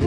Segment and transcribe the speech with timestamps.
[0.00, 0.06] De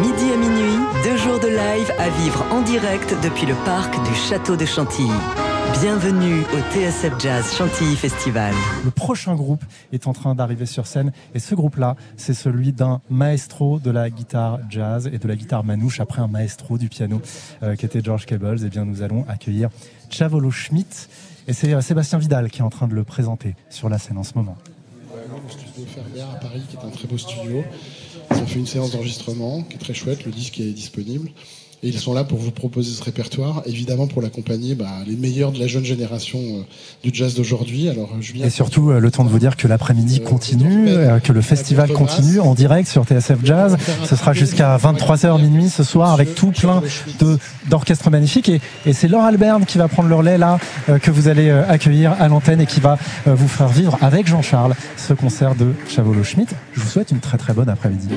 [0.00, 4.14] midi à minuit, deux jours de live à vivre en direct depuis le parc du
[4.14, 5.10] Château de Chantilly.
[5.82, 8.54] Bienvenue au TSF Jazz Chantilly Festival.
[8.82, 13.02] Le prochain groupe est en train d'arriver sur scène et ce groupe-là, c'est celui d'un
[13.10, 17.20] maestro de la guitare jazz et de la guitare manouche après un maestro du piano
[17.62, 18.64] euh, qui était George Cables.
[18.64, 19.68] Et bien nous allons accueillir
[20.08, 21.10] Chavolo Schmidt
[21.46, 24.16] et c'est euh, Sébastien Vidal qui est en train de le présenter sur la scène
[24.16, 24.56] en ce moment.
[25.44, 27.64] Le studio Ferber à Paris qui est un très beau studio.
[28.30, 31.30] Ils fait une séance d'enregistrement qui est très chouette, le disque est disponible.
[31.82, 35.52] Et ils sont là pour vous proposer ce répertoire, évidemment pour l'accompagner bah, les meilleurs
[35.52, 36.62] de la jeune génération euh,
[37.02, 37.88] du jazz d'aujourd'hui.
[37.88, 41.16] Alors, Julien, Et surtout, euh, le temps de vous dire que l'après-midi Euh, continue, euh,
[41.16, 43.76] euh, que le festival continue en direct sur TSF Jazz.
[44.04, 46.82] Ce sera jusqu'à 23h minuit ce soir avec tout plein
[47.20, 48.48] de d'orchestres magnifiques.
[48.48, 51.48] Et, et c'est Laure Alberne qui va prendre le relais là, euh, que vous allez
[51.48, 55.54] euh, accueillir à l'antenne et qui va euh, vous faire vivre avec Jean-Charles ce concert
[55.54, 56.54] de Chavolo Schmidt.
[56.72, 58.08] Je vous souhaite une très très bonne après-midi.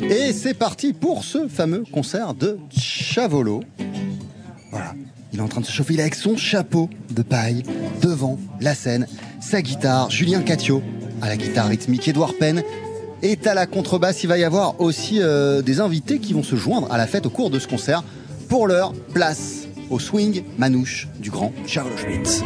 [0.00, 3.62] Et c'est parti pour ce fameux concert de Chavolo.
[4.70, 4.94] Voilà.
[5.32, 5.94] Il est en train de se chauffer.
[5.94, 7.62] Il est avec son chapeau de paille
[8.00, 9.06] devant la scène.
[9.40, 10.82] Sa guitare, Julien Catio
[11.20, 12.62] à la guitare rythmique, Edouard Penn
[13.22, 14.22] est à la contrebasse.
[14.22, 17.26] Il va y avoir aussi euh, des invités qui vont se joindre à la fête
[17.26, 18.04] au cours de ce concert.
[18.48, 22.42] Pour leur place au swing manouche du grand Chavolo Schmidt.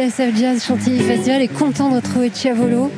[0.00, 2.90] TSF Jazz Chantilly Festival est content de retrouver Chiavolo.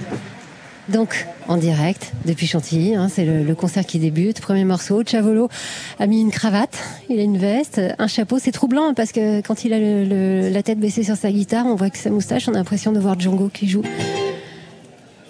[0.89, 4.41] Donc, en direct, depuis Chantilly, hein, c'est le, concert qui débute.
[4.41, 5.49] Premier morceau, Chiavolo
[5.99, 6.79] a mis une cravate,
[7.09, 8.39] il a une veste, un chapeau.
[8.39, 9.81] C'est troublant parce que quand il a
[10.49, 13.01] la tête baissée sur sa guitare, on voit que sa moustache, on a l'impression de
[13.01, 13.83] voir Django qui joue.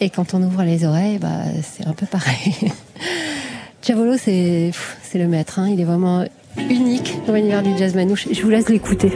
[0.02, 2.54] Et quand on ouvre les oreilles, bah, c'est un peu pareil.
[3.80, 4.72] Chiavolo, c'est
[5.14, 5.58] le maître.
[5.58, 5.70] Hein.
[5.72, 6.26] Il est vraiment
[6.68, 8.28] unique dans l'univers du jazz manouche.
[8.30, 9.12] Je vous laisse l'écouter.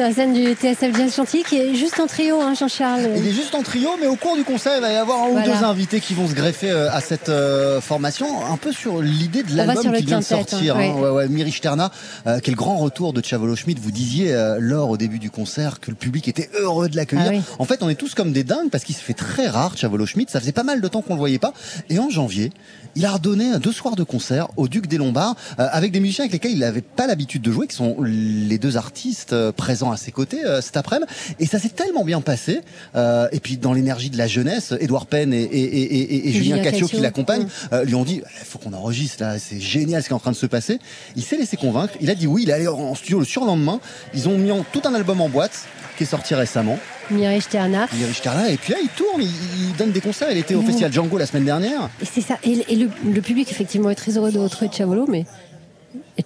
[0.00, 3.10] Sur la scène du TSF Jazz Chantilly, qui est juste en trio, hein, Jean-Charles.
[3.18, 5.28] Il est juste en trio, mais au cours du concert, il va y avoir un
[5.28, 9.02] ou deux invités qui vont se greffer euh, à cette euh, formation, un peu sur
[9.02, 10.76] l'idée de l'album qui vient de quintet, sortir.
[10.76, 10.94] hein, hein.
[10.94, 11.02] ouais.
[11.02, 11.92] Ouais, ouais, Miri Sterna,
[12.26, 13.78] euh, le grand retour de Chavolo Schmidt.
[13.78, 17.26] Vous disiez, euh, lors au début du concert, que le public était heureux de l'accueillir.
[17.26, 17.42] Ah oui.
[17.58, 20.06] En fait, on est tous comme des dingues parce qu'il se fait très rare, Chavolo
[20.06, 20.32] Schmidt.
[20.32, 21.52] Ça faisait pas mal de temps qu'on le voyait pas.
[21.90, 22.52] Et en janvier,
[22.94, 26.32] il a redonné deux soirs de concert au Duc des Lombards avec des musiciens avec
[26.32, 30.12] lesquels il n'avait pas l'habitude de jouer, qui sont les deux artistes présents à ses
[30.12, 31.10] côtés euh, cet après-midi.
[31.38, 32.60] Et ça s'est tellement bien passé.
[32.94, 35.82] Euh, et puis dans l'énergie de la jeunesse, Édouard Penn et, et, et,
[36.14, 39.38] et- et Julien Catio qui l'accompagnent euh, lui ont dit il faut qu'on enregistre là,
[39.38, 40.78] c'est génial ce qui est en train de se passer.
[41.16, 41.94] Il s'est laissé convaincre.
[42.00, 42.42] Il a dit oui.
[42.44, 43.80] Il est allé en studio le surlendemain.
[44.14, 45.66] Ils ont mis en- tout un album en boîte
[45.96, 46.78] qui est sorti récemment.
[47.10, 50.28] Mireille est Richard là et puis là il tourne, il, donne des concerts.
[50.30, 50.66] Il était au Mmh.
[50.66, 51.90] festival Django la semaine dernière.
[52.00, 52.38] Et c'est ça.
[52.44, 55.26] Et, et le, le public, effectivement, est très heureux de retrouver Chavolo, mais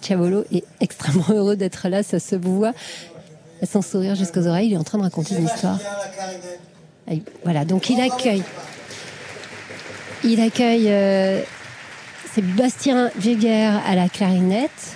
[0.01, 2.73] Chavolo est extrêmement heureux d'être là, ça se voit.
[3.63, 5.79] Son sourire jusqu'aux oreilles, il est en train de raconter une histoire.
[7.43, 8.43] Voilà, donc il accueille.
[10.23, 11.41] Il accueille euh,
[13.85, 14.94] à la clarinette,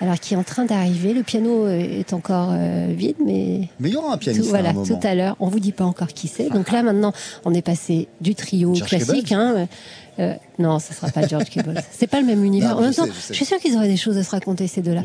[0.00, 1.14] alors qui est en train d'arriver.
[1.14, 4.46] Le piano euh, est encore euh, vide, mais Mais il y aura un tout, pianiste
[4.46, 4.86] à voilà, un moment.
[4.86, 5.36] tout à l'heure.
[5.40, 6.48] On vous dit pas encore qui c'est.
[6.50, 7.12] Donc là, maintenant,
[7.44, 9.32] on est passé du trio George classique.
[9.32, 9.68] Hein,
[10.18, 11.82] euh, non, ce sera pas George Cable.
[11.90, 12.74] C'est pas le même univers.
[12.74, 14.82] Non, en même temps, je suis sûre qu'ils auraient des choses à se raconter ces
[14.82, 15.02] deux-là.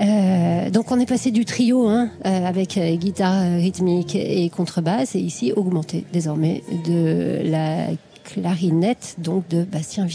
[0.00, 4.48] Euh, donc on est passé du trio hein, euh, avec euh, guitare euh, rythmique et
[4.48, 7.88] contrebasse et ici augmenté désormais de la
[8.24, 10.08] clarinette donc de Bastien.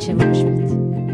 [0.00, 1.11] Chabot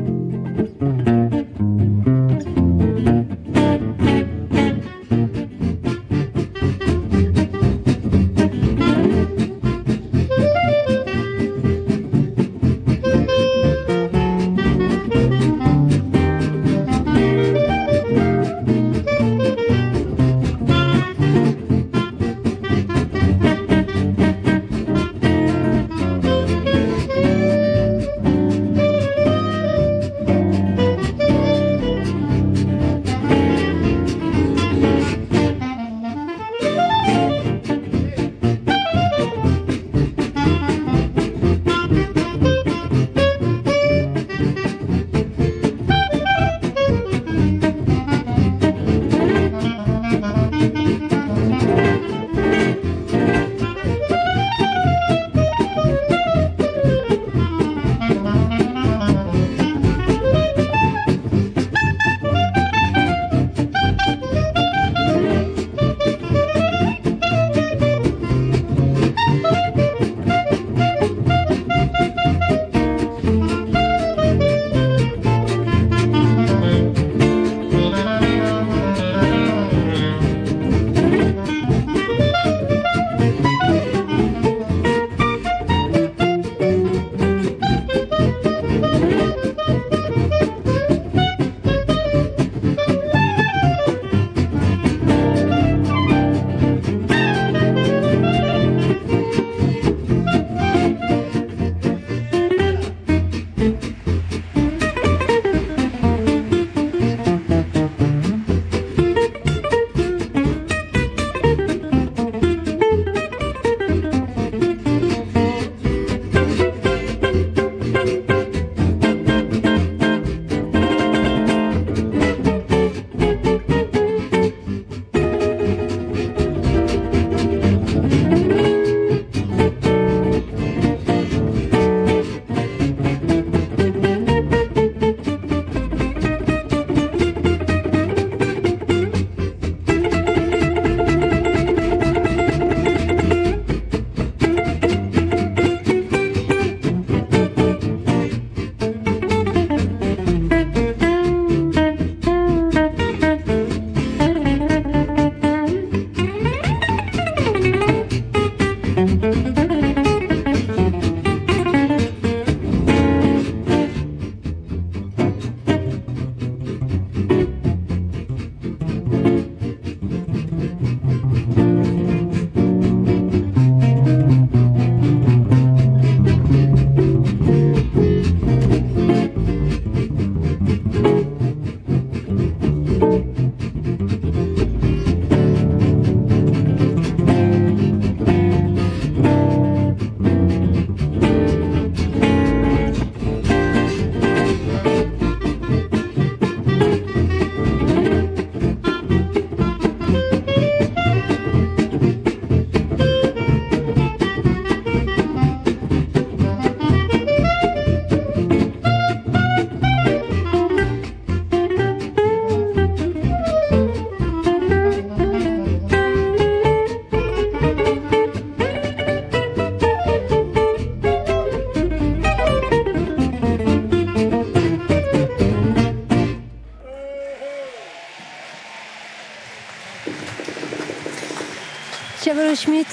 [232.25, 232.87] Chavolo Schmitt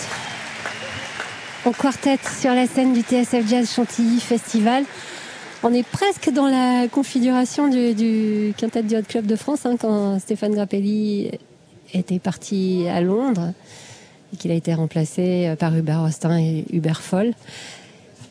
[1.65, 4.83] en quartet sur la scène du TSF Jazz Chantilly Festival.
[5.63, 10.19] On est presque dans la configuration du, quintet du Hot Club de France hein, quand
[10.19, 11.31] Stéphane Grappelli
[11.93, 13.53] était parti à Londres
[14.33, 17.33] et qu'il a été remplacé euh, par Hubert Austin et Hubert Foll.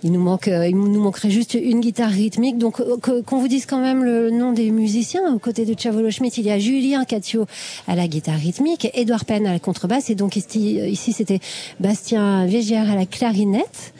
[0.04, 2.58] Il nous manque, euh, il nous manquerait juste une guitare rythmique.
[2.58, 5.34] Donc, euh, qu'on vous dise quand même le nom des musiciens.
[5.34, 7.46] Aux côtés de Chavolo Schmidt, il y a Julien Catio
[7.88, 11.40] à la guitare rythmique, Edouard Penn à la contrebasse, et donc ici, euh, ici c'était
[11.80, 13.94] Bastien Végère à la clarinette.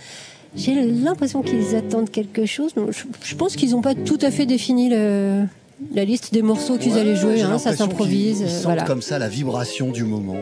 [0.55, 2.73] J'ai l'impression qu'ils attendent quelque chose.
[3.23, 5.45] Je, pense qu'ils n'ont pas tout à fait défini le,
[5.95, 7.41] la liste des morceaux qu'ils allaient jouer.
[7.41, 8.41] Hein, ça s'improvise.
[8.43, 10.37] Ils, sentent comme ça la vibration du moment.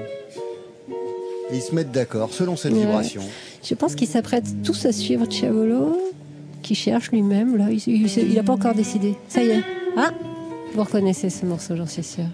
[1.52, 3.22] Et ils se mettent d'accord selon cette vibration.
[3.62, 5.96] Je pense qu'ils s'apprêtent tous à suivre Chavolo,
[6.62, 7.56] qui cherche lui-même.
[7.56, 9.14] Là, il n'a pas encore décidé.
[9.28, 9.62] Ça y est.
[9.96, 10.10] Ah,
[10.74, 12.24] vous reconnaissez ce morceau, j'en suis sûre.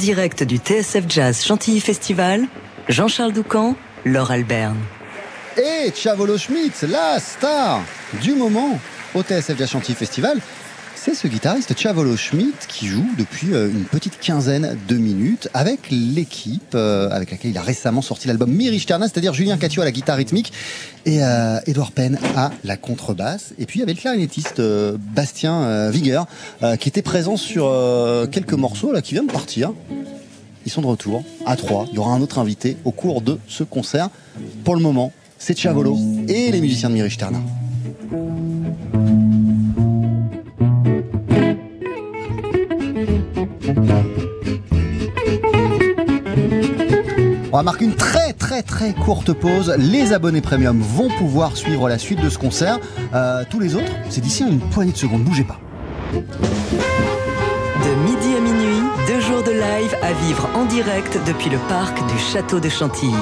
[0.00, 2.46] Direct du TSF Jazz Chantilly Festival,
[2.88, 4.78] Jean-Charles Doucan, Laure Alberne.
[5.58, 7.82] Et Chavolo Schmidt, la star
[8.22, 8.78] du moment
[9.14, 10.38] au TSF Jazz Chantilly Festival,
[11.02, 15.90] c'est ce guitariste Chavolo Schmidt qui joue depuis euh, une petite quinzaine de minutes avec
[15.90, 19.92] l'équipe euh, avec laquelle il a récemment sorti l'album Mirichterna, c'est-à-dire Julien Catio à la
[19.92, 20.52] guitare rythmique
[21.06, 23.54] et euh, Edouard Penn à la contrebasse.
[23.58, 24.60] Et puis il y avait le clarinettiste
[25.14, 26.26] Bastien Vigueur
[26.78, 27.72] qui était présent sur
[28.30, 29.72] quelques morceaux là qui vient de partir.
[30.66, 31.86] Ils sont de retour à trois.
[31.90, 34.10] Il y aura un autre invité au cours de ce concert.
[34.64, 35.96] Pour le moment, c'est Chavolo
[36.28, 37.38] et les musiciens de Mirichterna.
[47.52, 49.74] On va marquer une très très très courte pause.
[49.76, 52.78] Les abonnés premium vont pouvoir suivre la suite de ce concert.
[53.12, 55.24] Euh, tous les autres, c'est d'ici une poignée de secondes.
[55.24, 55.58] Bougez pas.
[56.12, 56.20] De
[58.04, 62.18] midi à minuit, deux jours de live à vivre en direct depuis le parc du
[62.18, 63.12] Château de Chantilly.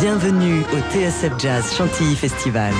[0.00, 2.72] Bienvenue au TSF Jazz Chantilly Festival.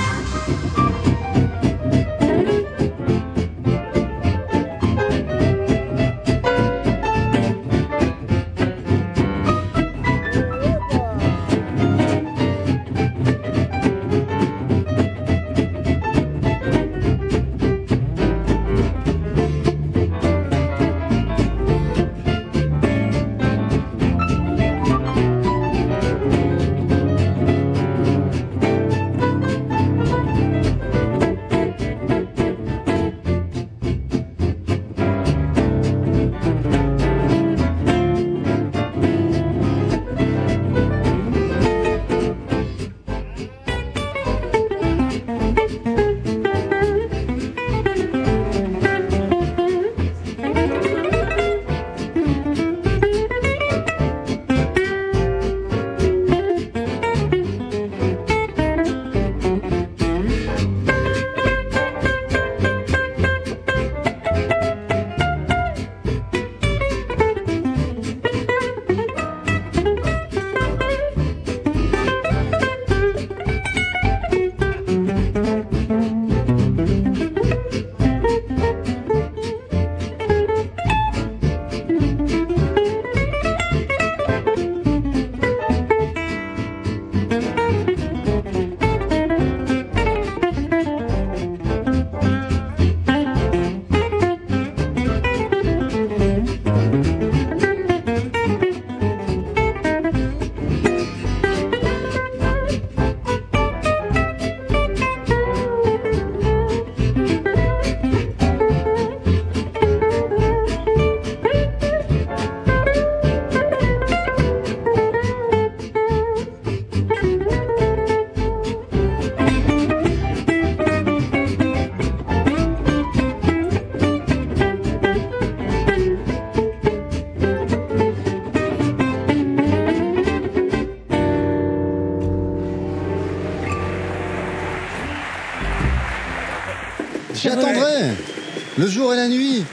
[138.77, 139.63] Le jour et la nuit.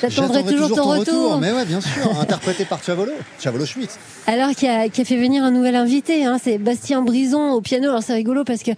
[0.00, 1.38] J'attendrai toujours, ton, retour.
[1.38, 3.92] Mais ouais, bien sûr, interprété par Chavolo, Chavolo Schmidt.
[4.26, 7.60] Alors qui a, qui a fait venir un nouvel invité, hein, c'est Bastien Brison au
[7.60, 7.88] piano.
[7.88, 8.72] Alors c'est rigolo parce que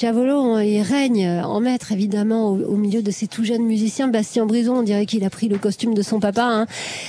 [0.00, 4.08] Chavolo, il règne en maître évidemment au, milieu de ces tout jeunes musiciens.
[4.08, 6.44] Bastien Brison, on dirait qu'il a pris le costume de son papa.
[6.44, 6.66] Hein.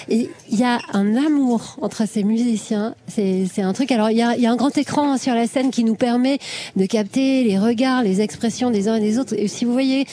[0.09, 2.93] Et il y a un amour entre ces musiciens.
[3.07, 3.91] C'est un truc.
[3.91, 6.39] Alors il y a, y a un grand écran sur la scène qui nous permet
[6.75, 9.33] de capter les regards, les expressions des uns et des autres.
[9.37, 10.05] Et si vous voyez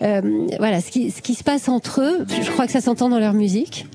[0.00, 3.18] voilà, ce qui, ce qui se passe entre eux, je crois que ça s'entend dans
[3.18, 3.86] leur musique,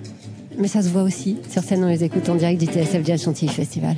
[0.57, 3.23] mais ça se voit aussi sur scène, on les écoute en direct du TSF Jazz
[3.23, 3.95] Chantilly Festival.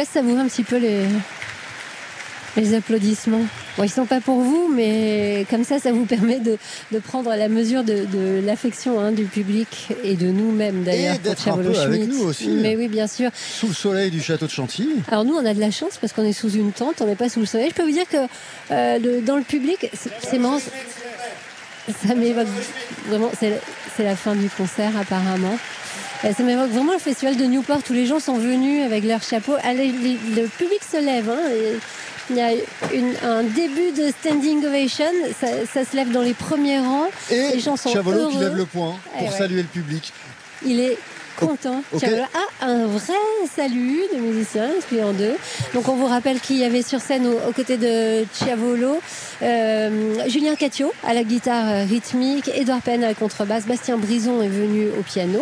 [0.00, 1.04] Laisse savourer un petit peu les,
[2.56, 3.42] les applaudissements.
[3.76, 6.58] Bon, ils sont pas pour vous, mais comme ça, ça vous permet de,
[6.90, 11.14] de prendre la mesure de, de l'affection hein, du public et de nous-mêmes d'ailleurs.
[11.14, 12.48] Et d'être un peu avec nous aussi.
[12.48, 13.30] Mais oui, bien sûr.
[13.34, 14.88] Sous le soleil du château de Chantilly.
[15.10, 17.14] Alors nous, on a de la chance parce qu'on est sous une tente, on n'est
[17.14, 17.68] pas sous le soleil.
[17.70, 18.16] Je peux vous dire que
[18.72, 19.88] euh, le- dans le public,
[20.22, 20.58] c'est- marrant.
[22.06, 22.46] Ça m'évoque
[23.08, 25.56] vraiment, c'est la fin du concert apparemment.
[26.24, 29.22] Euh, Ça m'évoque vraiment le festival de Newport où les gens sont venus avec leurs
[29.22, 29.54] chapeaux.
[29.62, 31.30] Allez, les- le public se lève.
[31.30, 31.78] hein, et
[32.30, 32.52] il y a
[32.94, 35.06] une- un début de standing ovation.
[35.40, 37.08] Ça, ça se lève dans les premiers rangs.
[37.30, 39.38] Et les gens sont Chavolo qui lève le poing Eh pour ouais.
[39.38, 40.12] saluer le public.
[40.64, 40.98] Il est
[41.46, 41.82] content.
[41.92, 42.00] Ok.
[42.00, 42.22] Chavolo
[42.60, 43.12] a un vrai
[43.54, 45.34] salut de musiciens, expliqué en deux.
[45.74, 49.00] Donc on vous rappelle qu'il y avait sur scène aux, aux côtés de Chiavolo,
[49.42, 54.42] euh, Julien Catio à la guitare euh, rythmique, Edouard Penn à la contrebasse, Bastien Brison
[54.42, 55.40] est venu au piano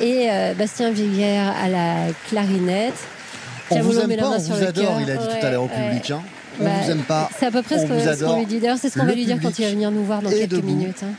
[0.00, 2.94] et euh, Bastien Viguière à la clarinette.
[3.70, 5.00] On Chavolo vous aime pas, on vous adore, cœur.
[5.00, 6.10] il a dit tout à l'heure au public.
[6.10, 6.22] hein.
[6.60, 7.30] On Bah, vous aime pas.
[7.38, 8.36] C'est à peu près ce qu'on adore.
[8.38, 8.58] lui dit.
[8.58, 10.48] D'ailleurs, c'est ce qu'on va lui dire quand il va venir nous voir dans quelques
[10.50, 10.66] debout.
[10.66, 11.02] minutes.
[11.04, 11.12] hein.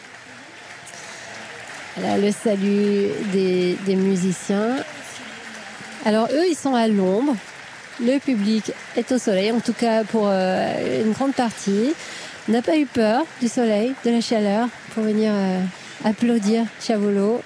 [1.96, 4.78] Voilà, le salut des, musiciens.
[6.06, 7.36] Alors eux, ils sont à l'ombre.
[8.00, 11.94] Le public est au soleil, en tout cas pour euh, une grande partie.
[12.48, 15.62] N'a pas eu peur du soleil, de la chaleur, pour venir euh,
[16.04, 17.42] applaudir Chavolo.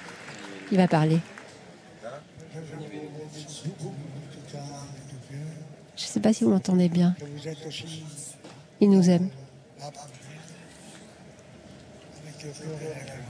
[0.70, 1.18] Il va parler.
[5.96, 7.14] Je ne sais pas si vous m'entendez bien.
[8.80, 9.28] Il nous aime.
[12.22, 13.22] avec le cœur et la gueule.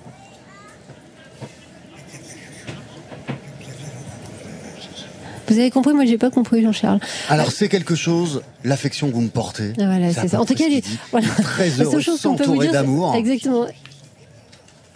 [5.48, 7.00] Vous avez compris, moi j'ai pas compris Jean-Charles.
[7.28, 9.72] Alors c'est quelque chose, l'affection que vous me portez.
[9.78, 10.40] Ah, voilà, c'est ça.
[10.40, 11.28] En tout cas, il est voilà.
[11.28, 13.14] très heureux, s'entourer d'amour.
[13.14, 13.66] Exactement.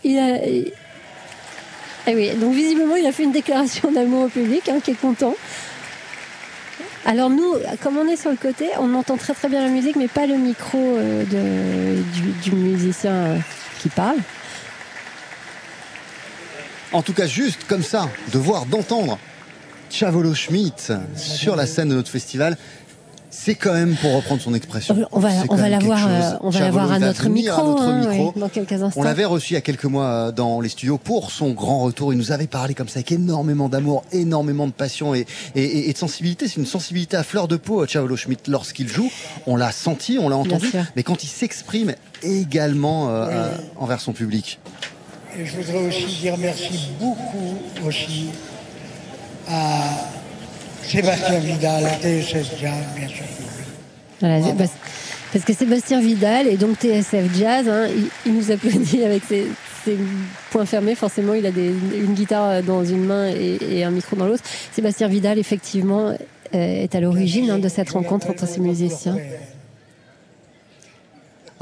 [0.04, 0.38] Il a.
[2.06, 5.00] Eh oui, donc visiblement, il a fait une déclaration d'amour au public, hein, qui est
[5.00, 5.34] content.
[7.06, 9.96] Alors nous, comme on est sur le côté, on entend très très bien la musique,
[9.96, 13.38] mais pas le micro euh, de, du, du musicien euh,
[13.80, 14.18] qui parle.
[16.92, 19.18] En tout cas, juste comme ça, de voir, d'entendre
[19.90, 22.56] Chavolo Schmidt sur la scène de notre festival,
[23.32, 26.38] c'est quand même, pour reprendre son expression, On va, on va quelque euh, chose.
[26.40, 28.32] on va Chavolo, l'avoir à notre venir micro, à notre hein, micro.
[28.34, 29.00] oui, dans quelques instants.
[29.00, 31.78] On l'avait reçu il y a quelques mois euh, dans les studios pour son grand
[31.80, 32.12] retour.
[32.12, 35.90] Il nous avait parlé comme ça avec énormément d'amour, énormément de passion et, et- et-
[35.90, 36.48] et de sensibilité.
[36.48, 38.50] C'est une sensibilité à fleur de peau, Chavolo Schmidt.
[38.50, 39.10] Lorsqu'il joue,
[39.46, 43.32] on l'a senti, on l'a entendu, mais quand il s'exprime également euh, Oui.
[43.34, 44.58] euh, envers son public.
[45.38, 47.54] Et je voudrais aussi dire merci beaucoup
[47.86, 48.26] aussi
[49.50, 49.82] à
[50.82, 52.48] Sébastien Vidal, à Jazz,
[52.96, 53.24] bien sûr.
[55.32, 59.46] Parce, que Sébastien Vidal et donc TSF Jazz, hein, il, il nous applaudit avec ses,
[59.84, 59.96] ses
[60.50, 60.94] poings fermés.
[60.94, 64.42] Forcément, il a une guitare dans une main et, et un micro dans l'autre.
[64.72, 66.12] Sébastien Vidal, effectivement,
[66.54, 69.16] euh, est à l'origine hein, de cette rencontre entre ces musiciens.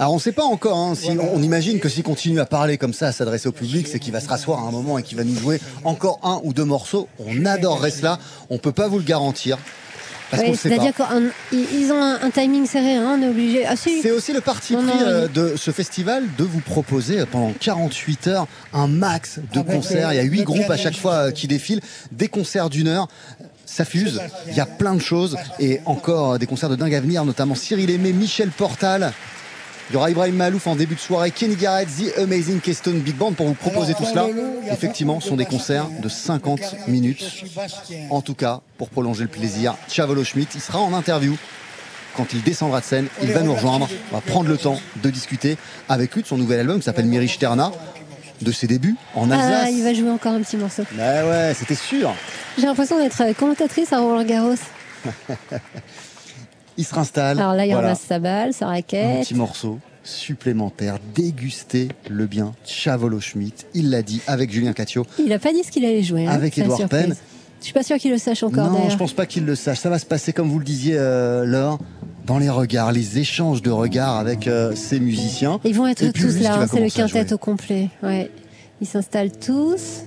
[0.00, 2.46] Alors on ne sait pas encore, hein, si, on, on imagine que s'il continue à
[2.46, 4.96] parler comme ça, à s'adresser au public, c'est qu'il va se rasseoir à un moment
[4.98, 7.08] et qu'il va nous jouer encore un ou deux morceaux.
[7.18, 8.18] On adorerait cela,
[8.48, 9.58] on peut pas vous le garantir.
[10.32, 10.54] Ouais, ne.
[10.54, 10.92] C'est-à-dire
[11.50, 13.64] qu'ils ont un, un timing serré, hein, on est obligé.
[13.66, 17.26] Ah si, C'est aussi le parti pris euh, de ce festival de vous proposer euh,
[17.26, 20.08] pendant 48 heures un max de Avec concerts.
[20.10, 21.80] le- Il y a huit le groupes à chaque fois euh, qui défilent,
[22.12, 23.08] des concerts d'une heure.
[23.64, 27.00] Ça fuse, il y a plein de choses et encore des concerts de dingue à
[27.00, 29.12] venir, notamment Cyril Aimé, Michel Portal.
[29.90, 33.16] Il y aura Ibrahim Malouf en début de soirée, Kenny Garrett, The Amazing Keystone Big
[33.16, 34.26] Band pour vous proposer Alors, tout cela.
[34.70, 37.44] Effectivement, ce sont de des concerts de 50 Regardez, minutes.
[38.10, 41.36] En tout cas, pour prolonger le plaisir, Chavolo Schmidt, il sera en interview.
[42.16, 43.88] Quand il descendra de scène, il va nous rejoindre.
[44.12, 45.56] On va prendre le temps de discuter
[45.88, 47.72] avec lui de son nouvel album qui s'appelle Mirish Terna,
[48.42, 49.62] de ses débuts en Alsace.
[49.64, 50.82] ah, il va jouer encore un petit morceau.
[50.92, 52.12] Bah ouais, c'était sûr.
[52.58, 54.54] J'ai l'impression d'être euh, commentatrice à Roland Garros.
[56.78, 57.38] Il se réinstalle.
[57.38, 57.88] Alors là, il Voilà.
[57.88, 59.24] ramasse sa balle, sa Un raquette.
[59.24, 63.66] petit morceau supplémentaire, déguster le bien Chavolo Schmidt.
[63.74, 65.04] Il l'a dit avec Julien Catio.
[65.18, 66.26] Il a pas dit ce qu'il allait jouer.
[66.26, 66.30] hein.
[66.30, 66.86] Avec surprise.
[66.88, 67.16] Penn.
[67.60, 69.80] Je suis pas sûre qu'il le sache encore non, je pense pas qu'il le sache.
[69.80, 71.78] Ça va se passer comme vous le disiez, euh, Laure,
[72.24, 75.58] dans les regards, les échanges de regards avec euh, ces musiciens.
[75.64, 77.88] Ils vont être Et tous là, hein, c'est le quintet au complet.
[78.02, 78.30] Ouais.
[78.80, 80.04] Ils s'installent tous.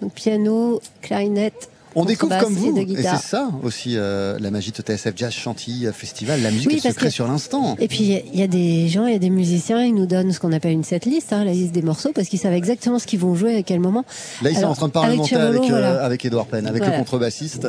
[0.00, 1.68] Donc piano, clarinette.
[1.96, 5.86] On découvre comme vous, et c'est ça aussi euh, la magie de TSF Jazz Chantilly
[5.86, 6.42] euh, Festival.
[6.42, 7.76] La musique Oui, elle se parce crée que- sur l'instant.
[7.78, 9.84] Et puis il y a- il y, a des gens, il y a des musiciens,
[9.84, 12.38] ils nous donnent ce qu'on appelle une setlist, hein, la liste des morceaux, parce qu'ils
[12.40, 14.04] savent exactement ce qu'ils vont jouer à quel moment.
[14.42, 16.04] Là, ils sont en train de parlementer avec avec, Chavolo, euh, voilà.
[16.04, 16.96] avec Edouard Penn, avec Voilà.
[16.96, 17.68] le contrebassiste.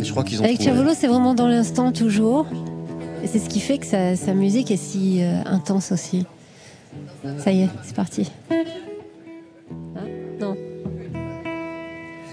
[0.00, 0.60] Et je crois qu'ils ont Avec.
[0.62, 2.46] Chavolo, c'est vraiment dans l'instant toujours.
[3.24, 6.26] Et c'est ce qui fait que sa, sa musique est si euh, intense aussi.
[7.38, 8.30] Ça y est, c'est parti.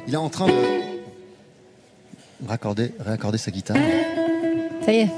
[0.09, 0.53] Il est en train de
[2.47, 3.77] raccorder, réaccorder sa guitare.
[4.83, 5.09] Ça y est.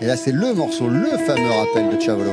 [0.00, 2.30] Et là, c'est le morceau, le fameux rappel de Chavolo.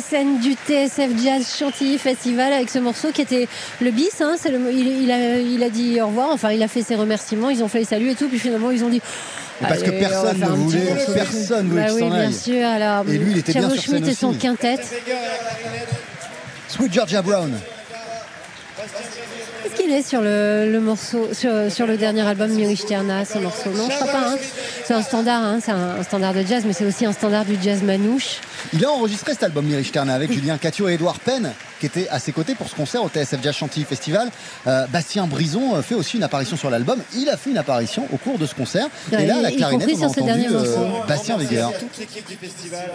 [0.00, 3.48] Scène du TSF Jazz Chantilly Festival avec ce morceau qui était
[3.80, 4.20] le bis.
[4.20, 6.82] Hein, c'est le, il, il, a, il a dit au revoir, enfin il a fait
[6.82, 9.00] ses remerciements, ils ont fait les saluts et tout, puis finalement ils ont dit.
[9.60, 12.32] Parce que personne ne voulait, personne voulait Bah oui, bien aille.
[12.34, 12.66] sûr.
[12.66, 14.76] Alors, Et lui, il était bien Chavo sur Schmidt et son quintet.
[16.68, 17.52] Sweet Georgia Brown.
[19.64, 23.38] Est-ce qu'il est sur le, le morceau, sur, sur le dernier album Miri Sterna, ce
[23.38, 23.70] morceau?
[23.70, 24.28] Non, je crois pas.
[24.30, 24.36] hein.
[24.84, 27.44] C'est un standard, hein, c'est un, un standard de jazz, mais c'est aussi un standard
[27.44, 28.38] du jazz manouche.
[28.74, 31.52] Il a enregistré cet album Miri Stern avec Julien Catio et Edouard Penn
[31.82, 34.30] qui étaient à ses côtés pour ce concert au TSF Jazz Chantilly Festival.
[34.68, 37.00] Euh, Bastien Brison euh, fait aussi une apparition sur l'album.
[37.16, 38.86] Il a fait une apparition au cours de ce concert.
[39.10, 40.86] Ouais, et là, à la clarinette, on a entendu morceau.
[41.08, 41.66] Bastien Weger.
[41.80, 42.88] toute l'équipe du festival,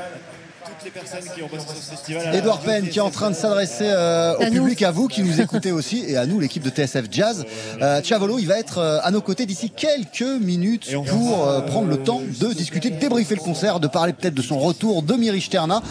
[0.68, 2.36] toutes les personnes qui ont bossé sur ce festival.
[2.36, 5.42] Edouard Penn qui est en train de s'adresser euh, au public, à vous qui nous
[5.42, 7.46] écoutez aussi et à nous, l'équipe de TSF Jazz.
[7.82, 11.88] Euh, Chavolo, il va être euh, à nos côtés d'ici quelques minutes pour euh, prendre
[11.88, 15.14] le temps de discuter, de débriefer le concert, de parler peut-être de son retour de
[15.16, 15.82] Miri Sterna.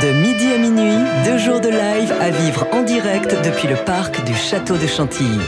[0.00, 4.24] De midi à minuit, deux jours de live à vivre en direct depuis le parc
[4.24, 5.38] du Château de Chantilly.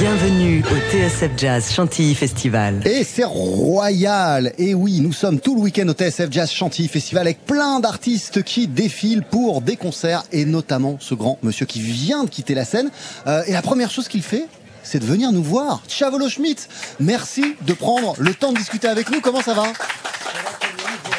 [0.00, 2.84] Bienvenue au TSF Jazz Chantilly Festival.
[2.84, 4.52] Et c'est royal.
[4.58, 8.42] Et oui, nous sommes tout le week-end au TSF Jazz Chantilly Festival avec plein d'artistes
[8.42, 12.64] qui défilent pour des concerts et notamment ce grand monsieur qui vient de quitter la
[12.64, 12.90] scène.
[13.28, 14.46] Euh, et la première chose qu'il fait,
[14.82, 15.82] c'est de venir nous voir.
[15.86, 16.66] Chavolo Schmidt,
[16.98, 19.20] merci de prendre le temps de discuter avec nous.
[19.20, 19.68] Comment ça va?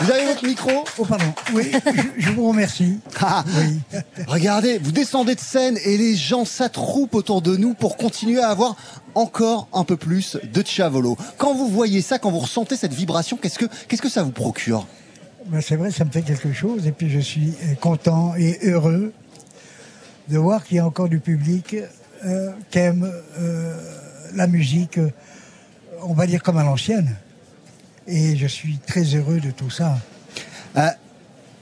[0.01, 1.25] Vous avez votre micro Oh, pardon.
[1.53, 2.99] Oui, je, je vous remercie.
[3.19, 3.79] Ah, Oui.
[4.27, 8.49] Regardez, vous descendez de scène et les gens s'attroupent autour de nous pour continuer à
[8.49, 8.75] avoir
[9.15, 11.17] encore un peu plus de Chavolo.
[11.37, 14.31] Quand vous voyez ça, quand vous ressentez cette vibration, qu'est-ce que, qu'est-ce que ça vous
[14.31, 14.87] procure?
[15.47, 16.87] Ben, c'est vrai, ça me fait quelque chose.
[16.87, 19.11] Et puis je suis euh, content et heureux
[20.29, 21.75] de voir qu'il y a encore du public
[22.25, 23.75] euh, qui aime euh,
[24.35, 24.99] la musique,
[26.03, 27.15] on va dire comme à l'ancienne.
[28.09, 29.99] Et je suis très heureux de tout ça.
[30.77, 30.87] Euh,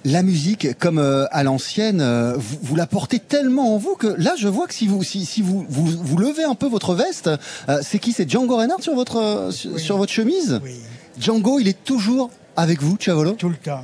[0.06, 4.08] la musique, comme euh, à l'ancienne, euh, vous, vous la portez tellement en vous que
[4.08, 6.96] là, je vois que si vous si, si vous, vous vous levez un peu votre
[6.96, 7.30] veste,
[7.82, 8.14] c'est qui?
[8.14, 10.62] C'est Django Reinhardt sur votre sur votre chemise?
[10.64, 10.76] Oui,
[11.20, 13.32] Django, il est toujours avec vous, Chavolo?
[13.32, 13.84] tout le temps.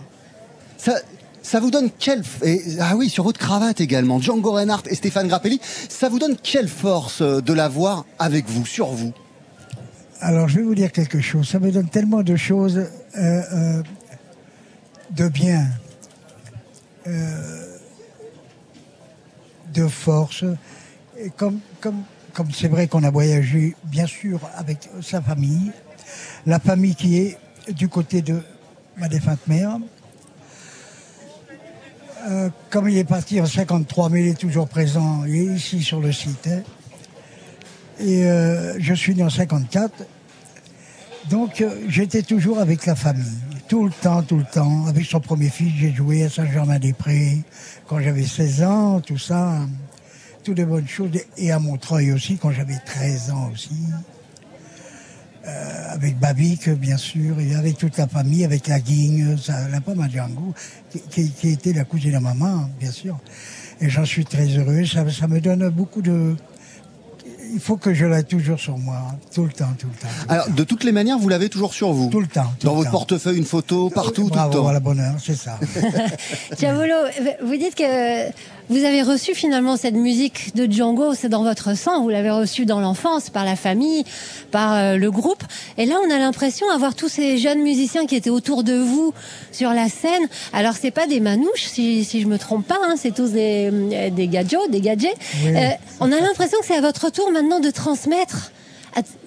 [0.78, 0.95] Ça,
[1.41, 5.28] ça vous donne quelle et, ah oui sur votre cravate également, Django Reinhardt et Stéphane
[5.28, 5.59] Grappelli.
[5.89, 9.11] Ça vous donne quelle force de l'avoir avec vous, sur vous?
[10.26, 11.49] Alors, je vais vous dire quelque chose.
[11.49, 13.84] Ça me donne tellement de choses euh, euh,
[15.11, 15.67] de bien,
[17.07, 17.78] euh,
[19.74, 20.45] de force.
[21.19, 25.74] Et comme comme comme c'est vrai qu'on a voyagé, bien sûr, avec sa famille,
[26.45, 27.38] la famille qui est
[27.74, 28.41] du côté de
[28.95, 29.78] ma défunte mère.
[32.69, 35.99] Comme il est parti en 53, mais il est toujours présent, il est ici sur
[35.99, 36.47] le site.
[36.47, 36.61] hein.
[37.99, 38.24] Et
[38.80, 40.05] je suis né en 54.
[41.30, 43.24] Donc euh, j'étais toujours avec la famille,
[43.67, 44.86] tout le temps, tout le temps.
[44.88, 47.39] Avec son premier fils, j'ai joué à Saint-Germain-des-Prés
[47.88, 49.59] quand j'avais 16 ans, tout ça.
[50.43, 51.11] Toutes de bonnes choses.
[51.38, 53.76] Et à Montreuil aussi, quand j'avais 13 ans aussi.
[55.45, 59.82] Euh, avec Babic, bien sûr, et avec toute la famille, avec la Guigne, ça, la
[59.82, 60.53] pomme à Django,
[61.09, 63.19] qui, était la cousine de maman, bien sûr.
[63.82, 64.86] Et j'en suis très heureux.
[64.86, 66.36] Ça me donne beaucoup de...
[67.54, 70.08] Il faut que je l'ai toujours sur moi, hein, tout le temps, tout le temps.
[70.28, 72.10] Alors, de toutes les manières, vous l'avez toujours sur vous.
[72.10, 72.51] Tout le temps.
[72.60, 72.97] tout Dans le votre temps.
[72.97, 74.62] portefeuille, une photo, partout, tout Bravo, le temps.
[74.64, 75.60] voilà, bonheur, c'est ça.
[76.58, 76.95] Diavolo,
[77.43, 78.30] vous dites que
[78.70, 82.66] vous avez reçu finalement cette musique de Django, c'est dans votre sang, vous l'avez reçu
[82.66, 84.03] dans l'enfance, par la famille,
[84.51, 85.43] par euh, le groupe.
[85.78, 89.14] Et là, on a l'impression d'avoir tous ces jeunes musiciens qui étaient autour de vous
[89.51, 90.28] sur la scène.
[90.53, 93.70] Alors, c'est pas des manouches, si, si je me trompe pas, hein, c'est tous des,
[93.72, 95.16] euh, des gadgets, des gadgets.
[95.43, 95.55] Oui.
[95.55, 98.51] Euh, on a l'impression que c'est à votre tour maintenant de transmettre.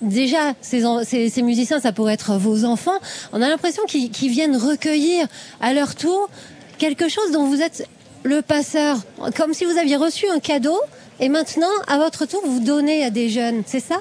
[0.00, 2.98] Déjà, ces, ces, ces musiciens, ça pourrait être vos enfants.
[3.32, 5.26] On a l'impression qu'ils qu'ils viennent recueillir
[5.60, 6.28] à leur tour
[6.78, 7.88] quelque chose dont vous êtes
[8.26, 8.98] le passeur,
[9.36, 10.76] comme si vous aviez reçu un cadeau
[11.20, 13.62] et maintenant, à votre tour, vous donnez à des jeunes.
[13.66, 13.96] C'est ça?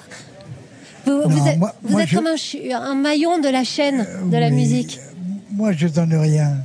[1.06, 4.50] Vous, êtes, moi- vous moi, êtes je- comme un, maillon de la chaîne de la
[4.50, 5.00] musique.
[5.52, 6.58] Moi, je donne rien.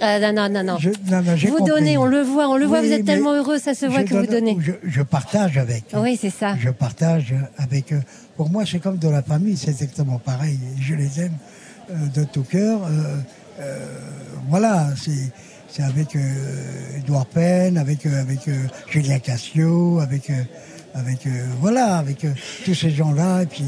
[0.00, 0.78] Ah, non, non, non, non.
[0.78, 1.72] Je- non, non, j'ai Vous compris.
[1.72, 2.82] donnez, on le voit, on le voit.
[2.82, 4.58] Vous êtes tellement heureux, ça se voit que vous donne- donnez.
[4.60, 5.84] Je, je partage avec.
[5.94, 6.54] Oui, c'est ça.
[6.58, 8.02] Je partage avec eux.
[8.36, 10.58] Pour moi, c'est comme de la famille, c'est exactement pareil.
[10.80, 11.32] Je les aime
[11.90, 12.80] euh, de tout cœur.
[12.84, 13.16] Euh,
[13.60, 13.86] euh,
[14.50, 15.32] voilà, c'est
[15.76, 20.42] c'est avec euh, Edouard Penn, avec euh, avec euh, Julien Cassio, avec euh,
[20.94, 22.32] avec euh, voilà, avec euh,
[22.64, 23.42] tous ces gens-là.
[23.42, 23.64] Et puis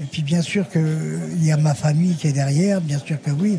[0.00, 0.80] et puis bien sûr que
[1.36, 2.80] il y a ma famille qui est derrière.
[2.80, 3.58] Bien sûr que oui,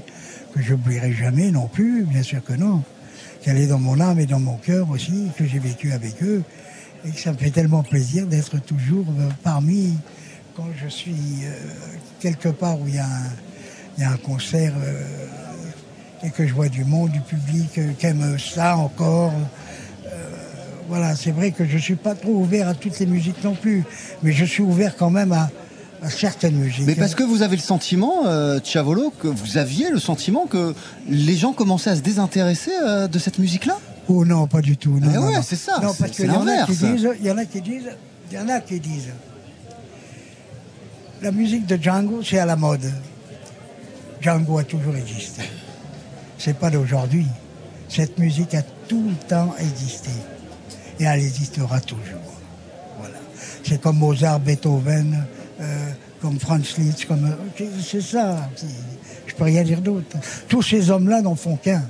[0.53, 2.03] que je n'oublierai jamais non plus.
[2.03, 2.83] Bien sûr que non.
[3.41, 6.43] Qu'elle est dans mon âme et dans mon cœur aussi, que j'ai vécu avec eux
[7.05, 9.93] et que ça me fait tellement plaisir d'être toujours euh, parmi
[10.57, 11.53] quand je suis euh,
[12.19, 13.31] quelque part où il y a un,
[13.97, 15.03] il y a un concert euh,
[16.23, 19.31] et que je vois du monde, du public euh, qui aime ça encore.
[20.07, 20.09] Euh,
[20.87, 23.83] voilà, c'est vrai que je suis pas trop ouvert à toutes les musiques non plus,
[24.23, 25.49] mais je suis ouvert quand même à,
[26.01, 26.85] à certaines musiques.
[26.87, 30.73] Mais parce que vous avez le sentiment, euh, Tiavolo, que vous aviez le sentiment que
[31.07, 33.77] les gens commençaient à se désintéresser euh, de cette musique-là?
[34.07, 34.99] Oh non, pas du tout.
[34.99, 37.25] Non, Eh non, ouais, c'est ça, Non, parce qu'il y en a qui disent, il
[37.27, 37.91] y en a qui disent,
[38.31, 39.09] il y en a qui disent,
[41.21, 42.91] la musique de Django, c'est à la mode.
[44.21, 45.43] Django a toujours existé.
[46.39, 47.27] C'est pas d'aujourd'hui.
[47.89, 50.09] Cette musique a tout le temps existé.
[50.99, 52.33] Et elle existera toujours.
[52.97, 53.15] Voilà.
[53.63, 55.25] C'est comme Mozart, Beethoven,
[55.61, 57.25] euh, comme Franz Liszt, comme.
[57.25, 58.49] euh, C'est ça.
[59.27, 60.17] Je peux rien dire d'autre.
[60.47, 61.83] Tous ces hommes-là n'en font qu'un.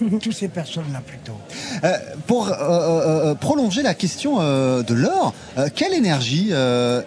[0.20, 1.32] Tous ces personnes-là plutôt.
[1.84, 1.96] Euh,
[2.26, 5.34] Pour euh, euh, prolonger la question de l'or,
[5.74, 6.52] quelle énergie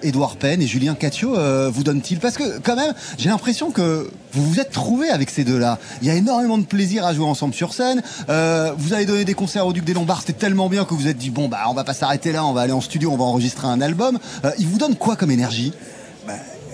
[0.02, 1.36] Édouard Penn et Julien Catio
[1.72, 2.20] vous donnent-ils?
[2.20, 5.80] Parce que quand même, j'ai l'impression que vous vous êtes trouvés avec ces deux-là.
[6.02, 8.02] Il y a énormément de plaisir à jouer ensemble sur scène.
[8.28, 11.08] Vous avez donné des concerts au Duc des Lombards, c'était tellement bien que vous vous
[11.08, 13.18] êtes dit bon bah on va pas s'arrêter là, on va aller en studio, on
[13.18, 14.20] va enregistrer un album.
[14.60, 15.74] Ils vous donnent quoi comme énergie?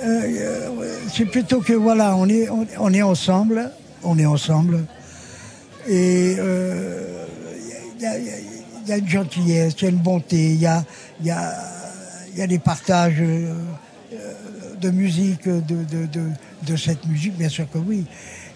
[0.04, 0.70] Euh,
[1.14, 3.72] c'est plutôt que voilà, on est, on, on est ensemble,
[4.04, 4.86] on est ensemble,
[5.90, 7.26] et euh,
[7.98, 8.26] il y, a- il
[8.88, 10.84] y a- une gentillesse, il y a une bonté, il y a,
[11.24, 11.54] y, a,
[12.36, 13.54] y a des partages euh,
[14.14, 14.34] euh,
[14.82, 16.08] de musique, de, de,
[16.68, 18.06] de, cette musique, bien sûr que oui.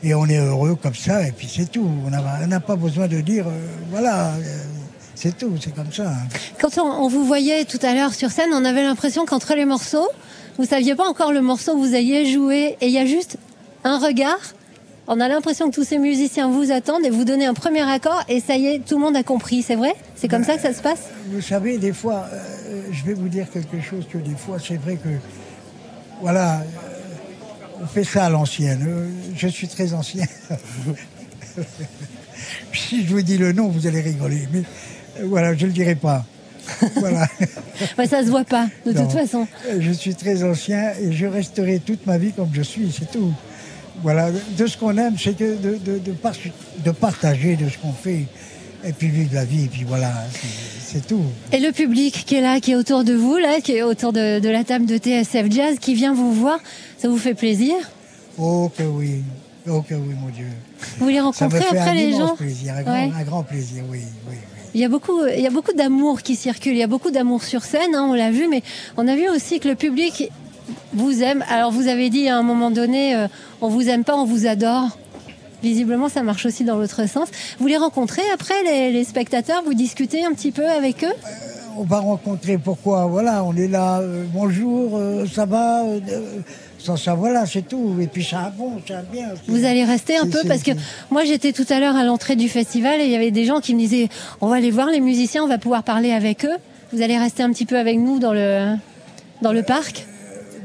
[0.04, 1.88] Et on est heureux comme ça, et puis c'est tout.
[2.06, 2.10] On
[2.48, 3.52] n'a pas besoin de dire, euh,
[3.92, 4.40] voilà, euh,
[5.16, 6.12] c'est tout, c'est comme ça.
[6.60, 9.66] Quand on, on vous voyait tout à l'heure sur scène, on avait l'impression qu'entre les
[9.66, 10.08] morceaux,
[10.58, 13.38] vous saviez pas encore le morceau que vous alliez jouer, et il y a juste
[13.84, 14.40] un regard.
[15.08, 18.24] On a l'impression que tous ces musiciens vous attendent et vous donnez un premier accord,
[18.30, 19.62] et ça y est, tout le monde a compris.
[19.62, 19.94] C'est vrai?
[20.16, 21.02] C'est comme ça que ça se passe?
[21.30, 24.78] Vous savez, des fois, euh, je vais vous dire quelque chose que des fois, c'est
[24.78, 25.10] vrai que,
[26.22, 26.64] voilà, euh,
[27.82, 28.86] on fait ça à l'ancienne.
[28.88, 30.24] Euh, je suis très ancien.
[32.74, 34.48] si je vous dis le nom, vous allez rigoler.
[34.54, 34.64] Mais
[35.26, 36.26] voilà, je ne le dirai pas.
[36.96, 37.28] voilà.
[37.98, 39.02] Ouais, Ça se voit pas, de Non.
[39.02, 39.48] toute façon.
[39.80, 43.34] Je suis très ancien et je resterai toute ma vie comme je suis, c'est tout.
[44.04, 46.00] Voilà, de ce qu'on aime, c'est de, de, de,
[46.86, 48.26] de partager de ce qu'on fait
[48.86, 51.24] et puis vivre la vie, et puis voilà, c'est- tout.
[51.52, 54.14] Et le public qui est là, qui est autour de vous, là, qui est autour
[54.14, 56.60] de, de la table de TSF Jazz, qui vient vous voir,
[57.00, 57.74] ça vous fait plaisir?
[58.38, 59.22] Oh que oui,
[59.70, 60.46] oh que oui, mon Dieu.
[61.00, 62.36] Vous les Ça me rencontrez fait après un les gens?
[62.36, 63.12] plaisir, un grand, Ouais.
[63.20, 64.00] un grand plaisir, oui,
[64.30, 64.36] oui, oui.
[64.76, 66.74] Il y a beaucoup, il y a beaucoup d'amour qui circule.
[66.74, 68.64] Il y a beaucoup d'amour sur scène, hein, on l'a vu, mais
[68.98, 70.30] on a vu aussi que le public
[70.94, 71.44] vous aime.
[71.50, 73.28] Alors vous avez dit à un moment donné, euh,
[73.62, 74.98] on vous aime pas, on vous adore.
[75.62, 77.30] Visiblement, ça marche aussi dans l'autre sens.
[77.58, 81.14] Vous les rencontrez après les, les spectateurs, vous discutez un petit peu avec eux?
[81.78, 86.40] On va rencontrer pourquoi, voilà, on est là, euh, bonjour, euh, ça va, euh, euh,
[86.78, 87.96] sans ça, voilà, c'est tout.
[88.00, 89.30] Et puis ça va bon, ça va bien.
[89.48, 90.72] Vous allez rester un peu parce que
[91.10, 93.60] moi j'étais tout à l'heure à l'entrée du festival et il y avait des gens
[93.60, 94.10] qui me disaient
[94.42, 96.58] on va aller voir les musiciens, on va pouvoir parler avec eux.
[96.92, 98.76] Vous allez rester un petit peu avec nous dans le
[99.42, 100.06] dans le parc?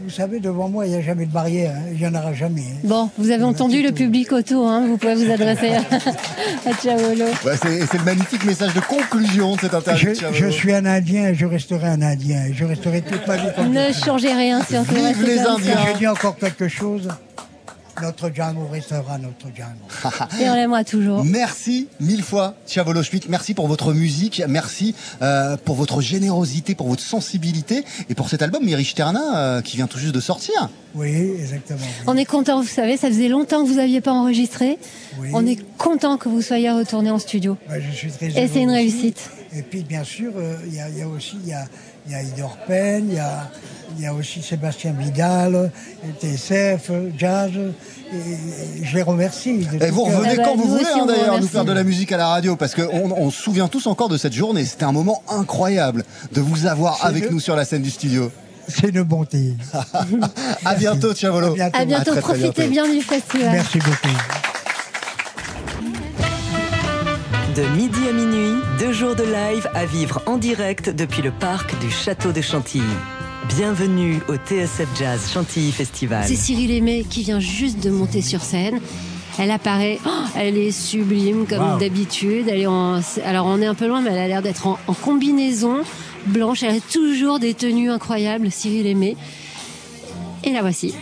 [0.09, 2.33] Vous savez, devant moi, il n'y a jamais de barrière, hein, il n'y en aura
[2.33, 2.63] jamais.
[2.63, 2.79] hein.
[2.83, 5.81] Bon, vous avez entendu le public autour, hein, vous pouvez vous adresser à,
[6.71, 10.15] à c'est le magnifique message de conclusion de cette interview.
[10.33, 12.47] Je, suis un Indien et je resterai un Indien.
[12.55, 14.95] Je resterai toute ma vie comme Ne changez rien surtout.
[14.95, 15.77] Vive les Indiens.
[15.93, 17.11] je dis encore quelque chose.
[18.03, 20.25] Notre Django restera notre Django.
[20.41, 21.25] Et on l'aimera toujours.
[21.25, 23.27] Merci mille fois, Tiavolo Schmidt.
[23.29, 24.43] Merci pour votre musique.
[24.49, 29.63] Merci euh, pour votre générosité, pour votre sensibilité et pour cet album Miri Sterna euh,
[29.63, 30.69] qui vient tout juste de sortir.
[30.95, 31.81] Oui, exactement.
[31.81, 32.05] oui.
[32.07, 34.79] On est content, vous savez, ça faisait longtemps que vous n'aviez pas enregistré.
[35.21, 35.29] Oui.
[35.35, 37.57] On est content que vous soyez retourné en studio.
[37.69, 38.79] Ouais, je suis très Et c'est une aussi.
[38.79, 39.31] réussite.
[39.57, 41.65] Et puis, bien sûr, euh, il y, a, il y a aussi il y a,
[42.09, 43.51] il y a Idor Penn, il y a,
[43.97, 45.71] il y a aussi Sébastien Vidal,
[46.21, 47.51] TSF, Jazz.
[48.13, 49.67] Et, je les remercie.
[49.81, 52.11] Et vous revenez Ah bah, quand vous voulez hein, d'ailleurs nous faire de la musique
[52.13, 54.65] à la radio parce qu'on on se souvient tous encore de cette journée.
[54.65, 58.31] C'était un moment incroyable de vous avoir avec le- nous sur la scène du studio.
[58.67, 59.55] C'est une bonté.
[60.65, 61.53] À bientôt, Tiavolo.
[61.53, 61.79] À bientôt.
[61.79, 62.89] À bientôt, très, très profitez bientôt.
[62.89, 63.53] bien du festival.
[63.53, 64.58] Merci beaucoup.
[67.59, 71.77] De midi à minuit, deux jours de live à vivre en direct depuis le parc
[71.81, 72.85] du Château de Chantilly.
[73.49, 76.23] Bienvenue au TSF Jazz Chantilly Festival.
[76.25, 78.79] C'est Cyril Aimé qui vient juste de monter sur scène.
[79.41, 82.47] Elle apparaît, oh, elle est sublime comme d'habitude.
[82.49, 84.79] Elle est en, alors on est un peu loin, mais elle a l'air d'être en,
[84.87, 85.79] en combinaison
[86.27, 86.63] blanche.
[86.63, 89.17] Elle a toujours des tenues incroyables, Cyril Aimé.
[90.45, 90.95] Et la voici.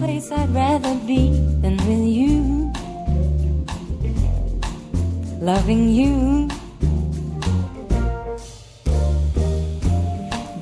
[0.00, 1.28] place I'd rather be
[1.60, 2.72] than with you.
[5.40, 6.48] Loving you.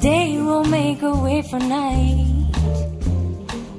[0.00, 2.26] Day will make a way for night.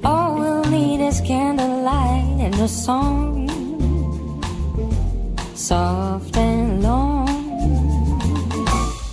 [0.06, 3.50] All we'll need is candlelight and a song.
[5.56, 7.28] Soft and long.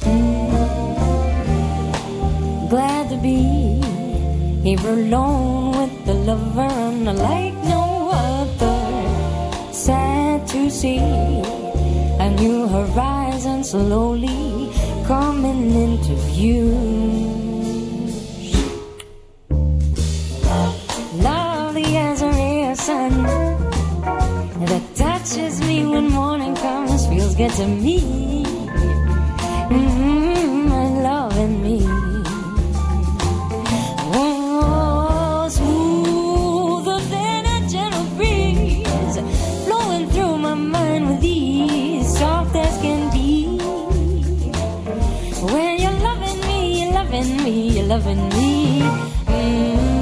[0.06, 0.30] Mm.
[2.70, 3.65] Glad to be.
[4.66, 9.72] Here alone with the lover and a light no other.
[9.72, 14.72] Sad to see a new horizon slowly
[15.06, 16.74] coming into view.
[21.22, 23.22] Lovely as the rays of sun
[24.66, 28.00] that touches me when morning comes, feels good to me.
[29.70, 30.55] Mm-hmm.
[47.96, 48.80] loving me.
[49.24, 49.96] mmm,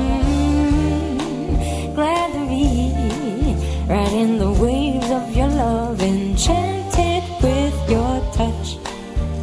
[1.95, 2.91] Glad to be
[3.89, 8.79] right in the waves of your love, enchanted with your touch.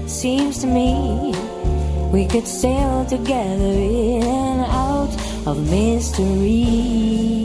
[0.06, 1.34] Seems to me
[2.12, 3.74] we could sail together
[4.14, 5.14] in and out
[5.48, 7.41] of mystery.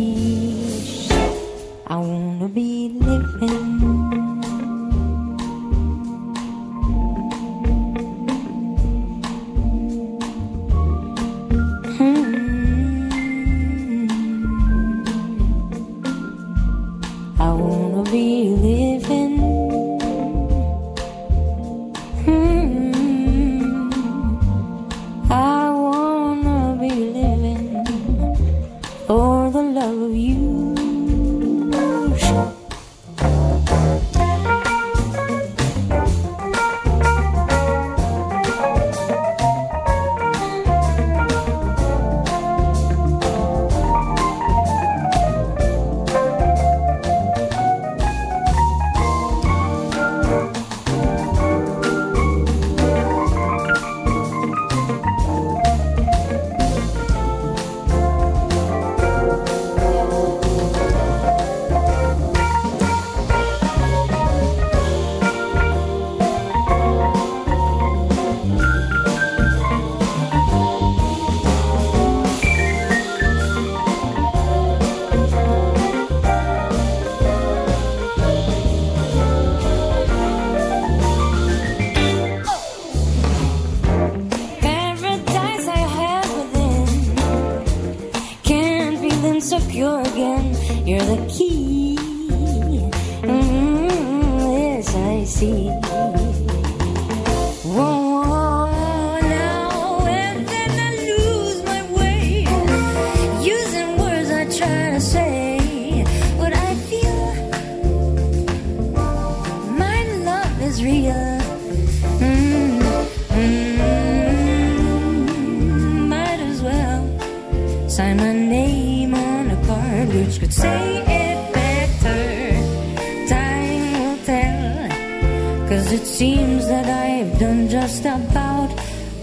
[127.64, 128.70] just about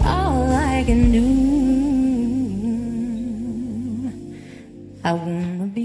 [0.04, 1.26] all I can do.
[5.04, 5.83] I wanna be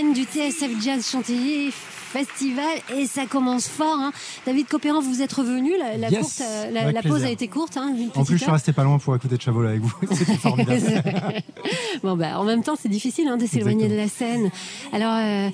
[0.00, 2.64] scène du TSF Jazz Chantilly Festival
[2.96, 3.98] et ça commence fort.
[3.98, 4.12] hein.
[4.46, 5.72] David Copéran, vous êtes revenu.
[5.78, 7.76] La, la Yes, courte, euh, la, avec la pause a été courte.
[7.76, 8.54] Hein, une En plus, je suis heure.
[8.54, 9.92] resté pas loin pour écouter Chavolo avec vous.
[10.12, 10.80] C'était formidable.
[12.02, 14.50] bon, bah, en même temps, c'est difficile hein, de s'éloigner de la scène.
[14.92, 15.50] Alors, euh,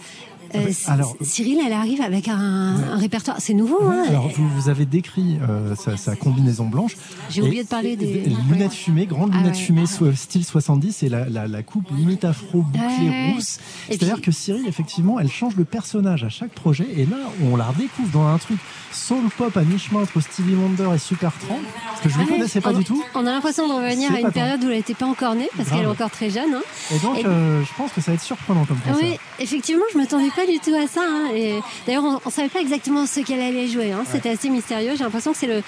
[0.56, 3.36] euh, Alors- Cyril, elle arrive avec un, un répertoire.
[3.40, 6.96] C'est nouveau, hein Alors, vous, vous avez décrit euh, sa, sa combinaison blanche.
[7.30, 9.60] J'ai oublié de parler des- et Lunettes fumées, grandes Ah lunettes ouais.
[9.60, 13.58] fumées, so- style 70, et la, la, la coupe limite afro bouclée rousse.
[13.88, 16.86] C'est-à-dire que Cyril, effectivement, elle change de personnage à chaque projet.
[16.96, 18.58] Et là, on la redécouvre dans un truc
[18.92, 21.58] soul pop à mi-chemin entre Stevie Wonder et Supertramp.
[21.88, 23.02] Parce que je ne Ouais, connaissais pas on, du tout.
[23.14, 25.48] On a l'impression de revenir C'est à une période où elle n'était pas encore née,
[25.56, 26.54] parce qu'elle est encore très jeune.
[26.54, 26.62] hein.
[26.94, 28.96] Et donc, Et- euh, je pense que ça va être surprenant comme concert.
[29.02, 31.00] Oui, effectivement, je m'attendais pas du tout à ça.
[31.06, 31.28] hein.
[31.34, 33.92] Et d'ailleurs, on, on savait pas exactement ce qu'elle allait jouer.
[33.92, 34.04] hein.
[34.10, 34.92] C'était assez mystérieux.
[34.96, 35.62] J'ai l'impression que c'est le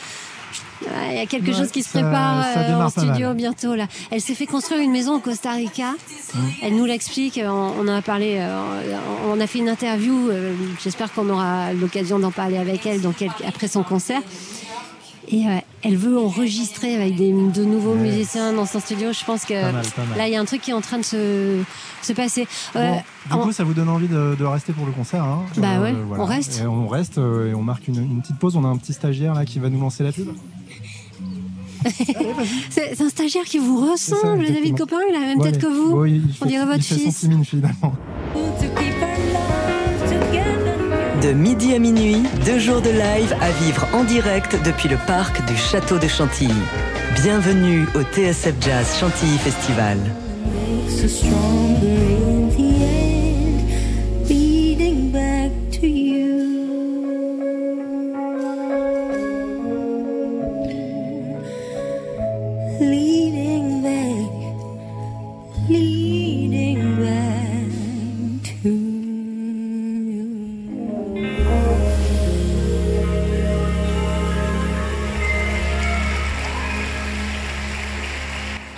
[0.80, 3.34] Ouais, Il y a quelque Ouais, chose qui se ça- prépare ça euh, en studio
[3.34, 3.86] bientôt là.
[4.12, 5.90] Elle s'est fait construire une maison au Costa Rica.
[6.34, 6.38] Mmh.
[6.62, 7.38] Elle nous l'explique.
[7.42, 8.36] On, on en a parlé.
[8.38, 8.96] euh,
[9.28, 10.30] on a fait une interview.
[10.30, 14.22] euh, J'espère qu'on aura l'occasion d'en parler avec elle elle- après son concert.
[15.30, 19.12] Et euh, elle veut enregistrer avec des, de nouveaux musiciens dans son studio.
[19.12, 20.18] Je pense que Pas mal, pas mal.
[20.18, 21.60] là, il y a un truc qui est en train de se,
[22.02, 22.46] se passer.
[22.76, 22.92] Euh,
[23.28, 25.44] Bon, du en- coup, ça vous donne envie de, de rester pour le concert hein
[25.58, 26.60] Bah ouais, on reste.
[26.62, 28.56] Et on reste euh, et on marque une, une petite pause.
[28.56, 30.28] On a un petit stagiaire là qui va nous lancer la pub.
[32.70, 34.76] C'est un stagiaire qui vous ça, ressemble, David.
[34.76, 35.96] Copin, il a la même Ouais, tête que vous.
[35.96, 37.22] ouais, il On fait- dirait votre il fait son fils.
[37.24, 37.92] mine, finalement.
[41.22, 45.44] De midi à minuit, deux jours de live à vivre en direct depuis le parc
[45.46, 46.54] du Château de Chantilly.
[47.22, 49.98] Bienvenue au TSF Jazz Chantilly Festival.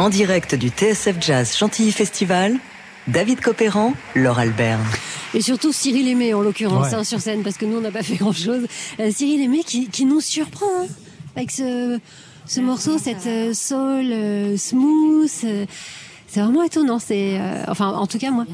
[0.01, 2.57] En direct du TSF Jazz Chantilly Festival,
[3.07, 4.79] David Copéran, Laure Albert.
[5.35, 6.95] Et surtout Cyril Aimé en l'occurrence Ouais.
[6.95, 8.67] hein, sur scène parce que nous on n'a pas fait grand chose.
[9.11, 10.87] Cyril Aimé qui, qui nous surprend hein,
[11.37, 11.99] avec ce,
[12.47, 15.31] ce morceau, cette euh, soul euh, smooth.
[15.45, 15.67] euh,
[16.27, 16.99] c'est vraiment étonnant.
[16.99, 18.47] C'est euh, enfin en tout cas moi.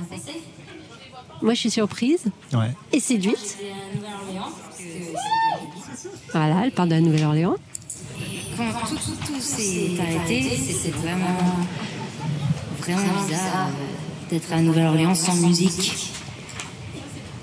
[1.43, 2.25] Moi je suis surprise
[2.55, 2.73] Ouais.
[2.93, 3.57] et séduite.
[6.33, 7.55] Voilà, elle parle de la Nouvelle-Orléans.
[8.57, 11.27] Quand tout, tout, tout s'est arrêté, c'était vraiment,
[12.81, 16.11] vraiment bizarre euh, d'être à Nouvelle-Orléans sans musique.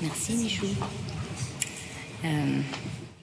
[0.02, 0.66] Merci Michou.
[2.26, 2.60] Euh,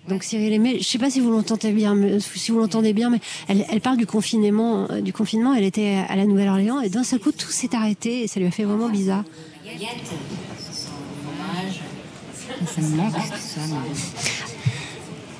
[0.08, 3.10] Donc Cyril Aimé, je sais pas si vous l'entendez bien, mais- si vous l'entendez bien,
[3.10, 5.54] mais elle, elle parle du confinement, euh, du confinement.
[5.54, 8.46] Elle était à la Nouvelle-Orléans et d'un seul coup tout s'est arrêté et ça lui
[8.46, 9.24] a fait vraiment bizarre.
[12.66, 13.60] ça me manque tout ça.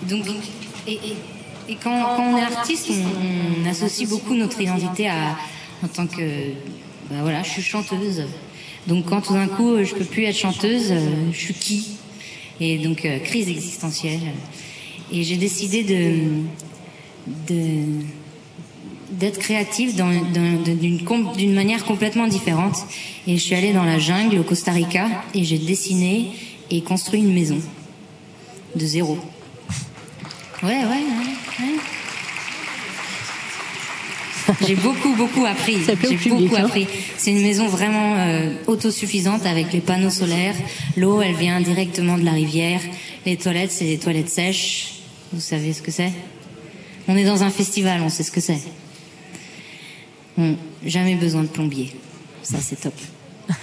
[0.02, 0.26] mais- Donc,
[0.86, 1.16] et, et-
[1.70, 5.36] et quand, quand on est artiste, on, on associe beaucoup notre identité à,
[5.84, 6.50] en tant que,
[7.10, 8.22] bah voilà, je suis chanteuse.
[8.86, 10.98] Donc quand tout d'un coup je peux plus être chanteuse, euh,
[11.32, 11.86] je suis qui?
[12.60, 14.20] Et donc euh, crise existentielle.
[15.12, 16.42] Et j'ai décidé de,
[19.12, 20.10] d'être créative dans-
[20.74, 20.98] d'une
[21.36, 22.76] d'une manière complètement différente.
[23.26, 26.30] Et je suis allée dans la jungle au Costa Rica et j'ai dessiné
[26.70, 27.58] et construit une maison
[28.76, 29.18] de zéro.
[30.62, 31.64] Ouais, ouais, ouais.
[31.64, 31.78] ouais.
[34.66, 35.78] J'ai beaucoup, beaucoup appris.
[35.84, 36.64] J'ai beaucoup hein.
[36.64, 36.86] appris.
[37.16, 40.54] C'est une maison vraiment euh, autosuffisante avec les panneaux solaires.
[40.96, 42.80] L'eau, elle vient directement de la rivière.
[43.26, 44.94] Les toilettes, c'est des toilettes sèches.
[45.32, 46.12] Vous savez ce que c'est?
[47.08, 48.60] On est dans un festival, on sait ce que c'est.
[50.36, 51.92] Bon, jamais besoin de plombier.
[52.42, 52.94] Ça, c'est top.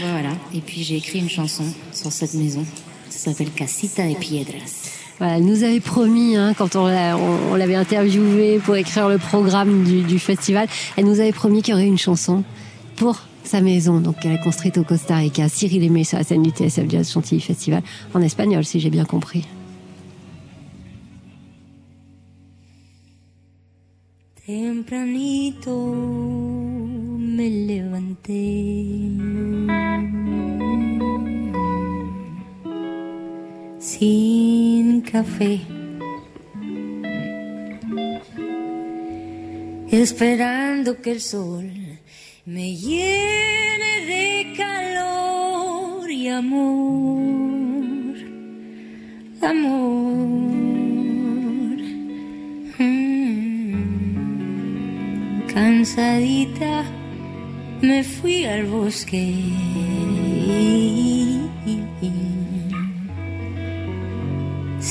[0.00, 0.30] voilà.
[0.54, 2.64] Et puis j'ai écrit une chanson sur cette maison.
[3.08, 4.99] Ça s'appelle Casita de Piedras.
[5.20, 9.18] Elle nous avait promis, hein, quand on, l'a- on, on l'avait interviewée pour écrire le
[9.18, 10.66] programme du, du festival,
[10.96, 12.42] elle nous avait promis qu'il y aurait une chanson
[12.96, 15.48] pour sa maison, donc qu'elle a construite au Costa Rica.
[15.48, 17.82] Cyril Aimé sur la scène du TSF Jazz Chantilly Festival,
[18.14, 19.46] en espagnol, si j'ai bien compris.
[24.50, 25.76] Tempranito
[27.36, 28.40] me levanté
[34.00, 35.60] sin café.
[39.90, 41.70] Esperando que el sol
[42.46, 48.16] me llene de calor y amor,
[49.42, 50.16] amor.
[52.78, 53.82] Mm.
[55.52, 56.84] Cansadita
[57.82, 59.34] me fui al bosque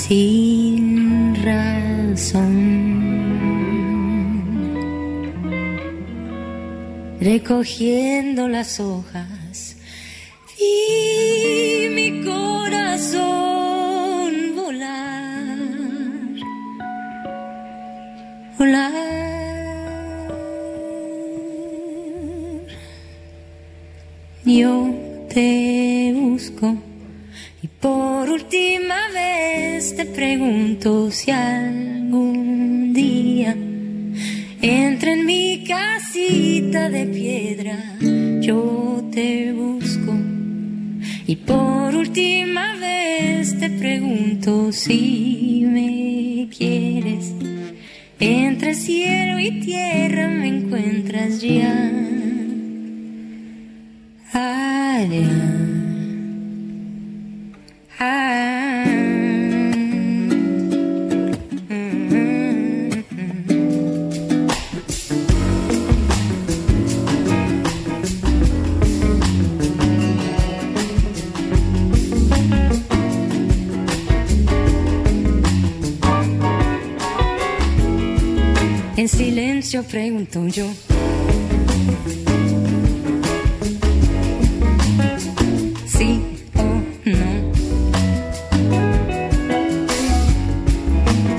[0.10, 2.55] sin razón.
[7.22, 9.78] Recogiendo las hojas,
[10.57, 13.12] vi mi corazón
[14.55, 15.60] volar,
[18.57, 18.89] volar.
[24.43, 24.74] Yo
[25.32, 26.76] te busco
[27.62, 28.18] y por
[29.99, 33.53] te pregunto si algún día
[34.61, 37.97] entra en mi casita de piedra,
[38.39, 40.13] yo te busco.
[41.27, 47.33] Y por última vez te pregunto si me quieres.
[48.21, 51.91] Entre cielo y tierra me encuentras ya.
[54.31, 55.27] Allá.
[57.99, 58.48] Allá.
[79.70, 80.65] yo pregunto yo.
[85.86, 86.22] Sí
[86.55, 87.30] o no.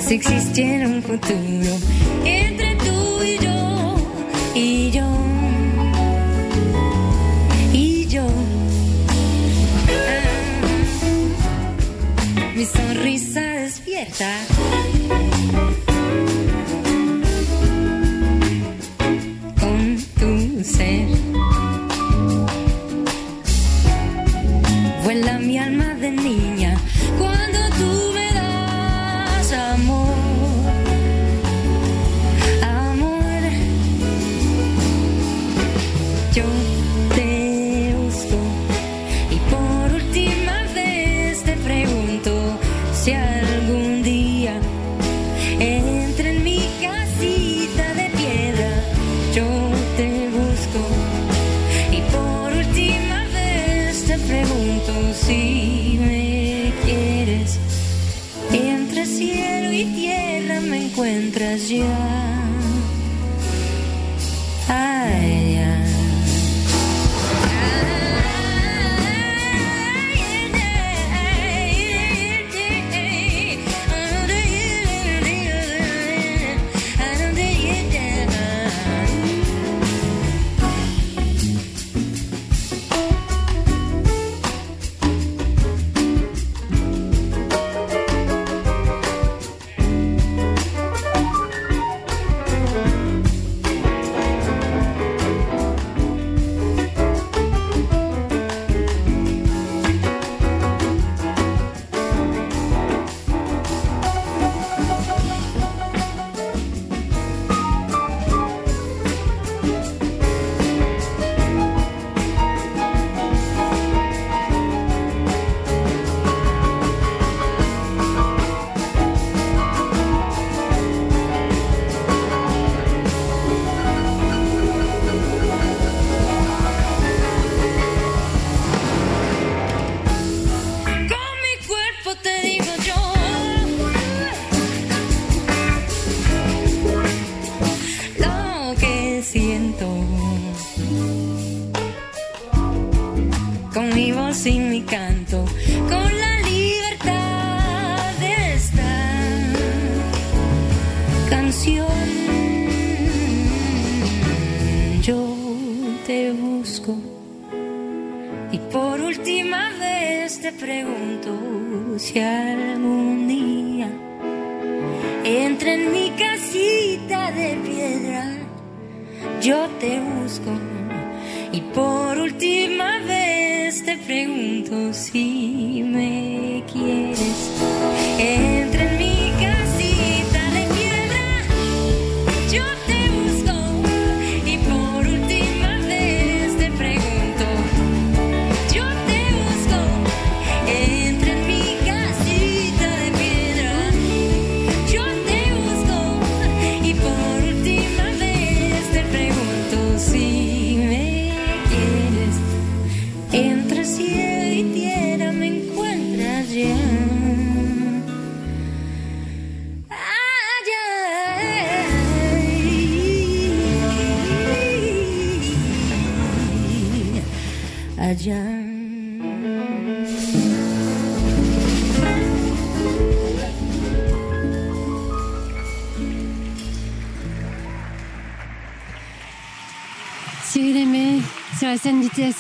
[0.01, 1.76] Si existiera un futuro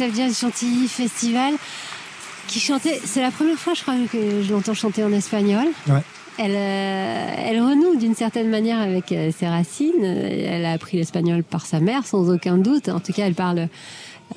[0.08, 1.52] scène du Chantilly Festival
[2.48, 3.00] qui chantait.
[3.04, 5.66] C'est la première fois, je crois, que je l'entends chanter en espagnol.
[5.88, 6.02] Ouais.
[6.38, 10.02] Elle, euh, elle renoue d'une certaine manière avec euh, ses racines.
[10.02, 12.88] Elle a appris l'espagnol par sa mère, sans aucun doute.
[12.88, 13.68] En tout cas, elle parle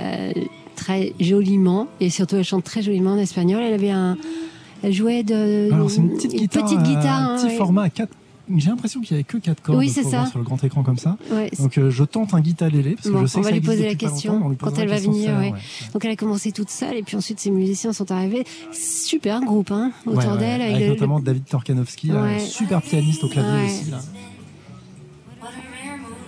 [0.02, 0.32] euh,
[0.76, 3.64] très joliment et surtout elle chante très joliment en espagnol.
[3.64, 4.18] Elle avait un,
[4.84, 7.58] elle jouait de Alors une petite guitare, petite guitare, un hein, petit ouais.
[7.58, 8.10] format à 4
[8.60, 10.30] j'ai l'impression qu'il n'y avait que 4 cordes Oui, faut c'est voir ça.
[10.32, 11.18] sur le grand écran comme ça.
[11.32, 13.50] Ouais, Donc euh, je tente un guitarélé parce que Bon, je sais on que va
[13.52, 15.32] ça lui poser la question lui quand elle va venir.
[15.40, 15.52] ouais.
[15.52, 15.60] ouais.
[15.94, 18.44] Donc elle a commencé toute seule et puis ensuite ses musiciens sont arrivés.
[18.72, 22.82] Super groupe hein, autour Ouais, ouais, d'elle avec, avec, le- notamment David Torkanowski, là, super
[22.82, 23.66] pianiste au clavier Ouais.
[23.66, 23.92] aussi.
[23.92, 24.00] Là.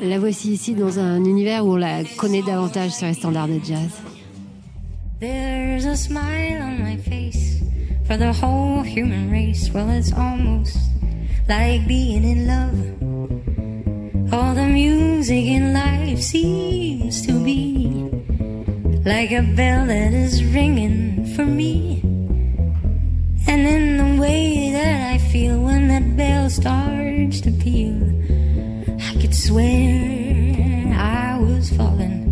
[0.02, 3.60] La voici ici dans un univers où on la connaît davantage sur les standards de
[3.64, 3.89] jazz.
[5.22, 7.61] There's a smile on my face
[8.06, 9.72] for the whole human race.
[9.73, 10.76] Well, it's almost
[11.48, 14.34] like being in love.
[14.34, 17.88] All the music in life seems to be
[19.06, 22.02] like a bell that is ringing for me.
[23.48, 28.02] And in the way that I feel when that bell starts to peal,
[29.00, 32.26] I could swear I was falling.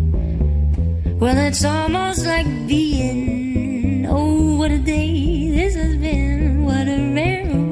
[1.20, 4.06] Well, it's almost like being.
[4.06, 6.64] Oh, what a day this has been.
[6.64, 7.63] What a rare.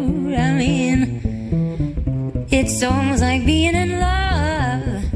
[2.65, 5.11] It's almost like being in love.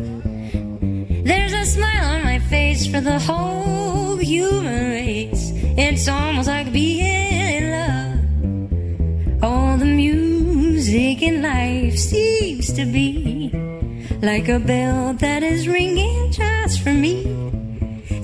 [1.24, 5.52] There's a smile on my face for the whole human race.
[5.78, 7.06] It's almost like being
[7.59, 9.44] in love.
[9.44, 13.52] All the music in life seems to be
[14.23, 17.27] like a bell that is ringing just for me.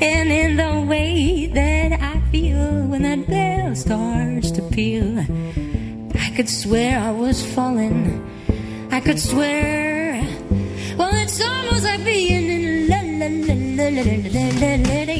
[0.01, 6.49] And in the way that I feel when that bell starts to peal, I could
[6.49, 8.32] swear I was falling.
[8.93, 10.21] I could swear.
[10.99, 15.13] Well, it's almost like being in la la la la la la la la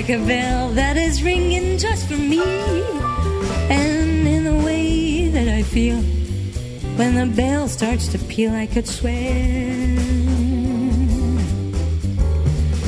[0.00, 2.40] Like a bell that is ringing just for me.
[3.68, 5.98] And in the way that I feel
[6.96, 9.98] when the bell starts to peal, I could swear.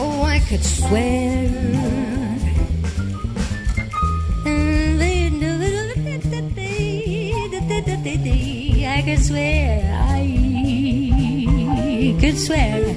[0.00, 1.50] Oh, I could swear.
[8.84, 10.24] I could swear, I
[12.20, 12.96] could swear.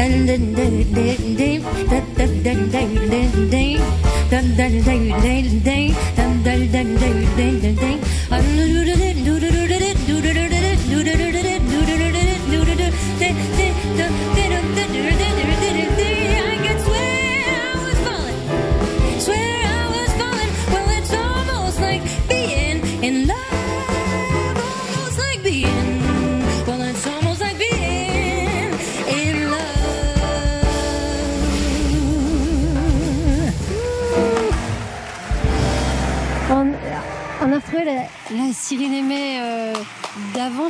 [0.00, 1.36] And then, then, then,
[1.88, 2.07] then,
[2.78, 3.78] day, day, day,
[4.30, 5.88] day, day, day, day,
[6.44, 6.96] day, day,
[7.36, 7.97] day, day, day,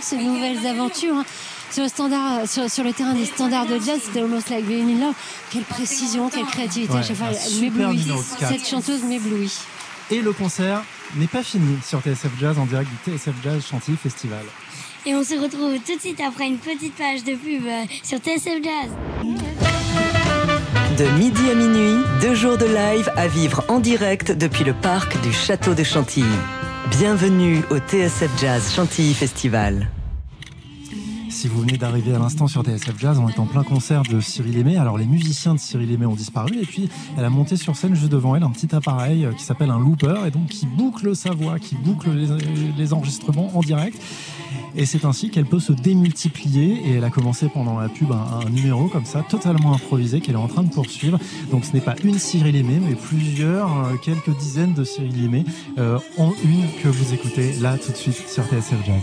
[0.03, 1.15] ces nouvelles aventures.
[1.17, 1.25] hein.
[1.71, 4.89] Sur le, standard, sur, sur le terrain des standards de jazz, c'était almost like being
[4.97, 5.15] in love.
[5.51, 6.95] Quelle précision, quelle créativité.
[6.95, 8.07] Ouais, à chaque fois, elle m'éblouit.
[8.39, 9.53] Cette chanteuse m'éblouit.
[10.11, 10.83] Et le concert
[11.17, 14.45] n'est pas fini sur TSF Jazz en direct du TSF Jazz Chantilly Festival.
[15.05, 18.17] Et on se retrouve tout de suite après une petite page de pub euh, sur
[18.19, 18.91] TSF Jazz.
[20.97, 25.21] De midi à minuit, deux jours de live à vivre en direct depuis le parc
[25.21, 26.27] du Château de Chantilly.
[26.91, 29.89] Bienvenue au TSF Jazz Chantilly Festival.
[31.29, 34.21] Si vous venez d'arriver à l'instant sur TSF Jazz, on est en plein concert de
[34.21, 34.77] Cyril Aimé.
[34.77, 37.95] Alors les musiciens de Cyril Aimé ont disparu et puis elle a monté sur scène
[37.95, 41.15] juste devant elle un petit appareil euh, qui s'appelle un looper et donc qui boucle
[41.15, 42.29] sa voix, qui boucle les,
[42.77, 44.01] les enregistrements en direct.
[44.77, 48.49] Et c'est ainsi qu'elle peut se démultiplier et elle a commencé pendant la pub un,
[48.51, 51.19] numéro comme ça, totalement improvisé, qu'elle est en train de poursuivre.
[51.51, 55.45] Donc ce n'est pas une Cyril Aimé, mais plusieurs, euh, quelques dizaines de Cyril Aimé
[55.79, 59.03] euh, en une que vous écoutez là tout de suite sur TSF Jazz.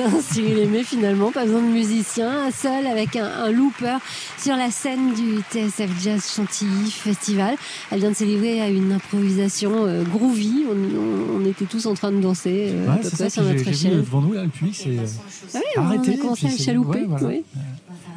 [0.00, 3.98] hein, Cyril Aimé finalement, pas besoin de musicien, seul avec un, un looper
[4.38, 7.54] sur la scène du TSF Jazz Chantilly Festival.
[7.90, 11.86] Elle vient de se livrer à une improvisation euh, groovy, on, on- on était tous
[11.86, 13.96] en train de danser euh, à peu c'est près ça sur notre échelle.
[13.96, 15.06] devant nous, là, le public, c'est euh,
[15.54, 17.00] Ah oui, on a commencé à chalouper.
[17.00, 17.26] ouais, voilà.
[17.26, 17.42] oui.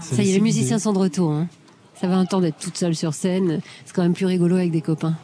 [0.01, 1.31] C'est- Ça y est, les musiciens sont de retour.
[1.31, 1.47] hein.
[1.99, 3.61] Ça va un temps d'être toute seule sur scène.
[3.85, 5.15] C'est quand même plus rigolo avec des copains.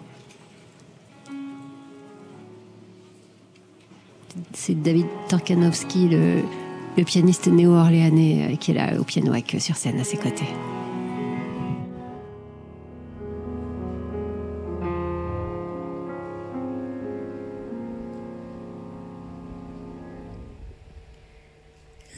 [4.54, 9.76] C'est David Tarkanovsky, le, pianiste néo-orléanais, euh, qui est là au piano avec eux sur
[9.76, 10.46] scène à ses côtés.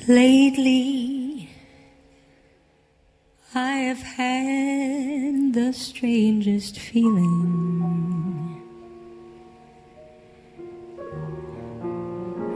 [0.06, 1.50] Lately,
[3.56, 8.53] I have had the strangest feeling.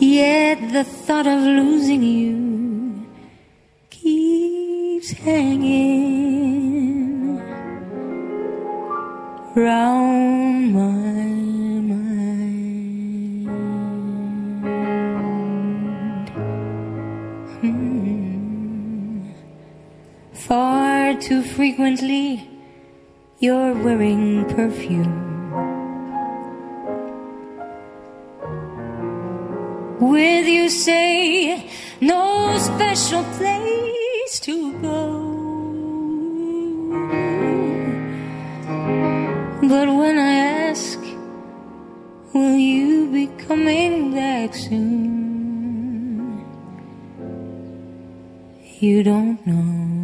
[0.00, 3.06] Yet the thought of losing you
[3.90, 5.76] keeps hanging
[9.54, 11.17] round my
[21.20, 22.48] too frequently
[23.38, 25.26] you're wearing perfume.
[30.00, 31.68] With you say
[32.00, 35.24] no special place to go.
[39.68, 40.34] But when I
[40.70, 40.98] ask,
[42.32, 46.44] will you be coming back soon?
[48.80, 49.97] You don't know.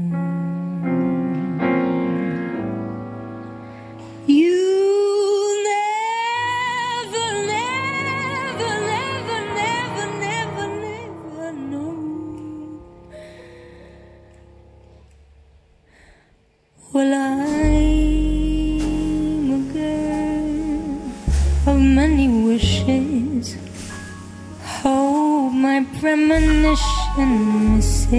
[26.15, 28.15] Premonition says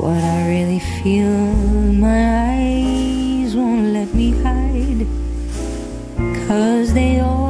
[0.00, 1.46] what I really feel.
[1.92, 5.06] My eyes won't let me hide,
[6.48, 7.41] cause they always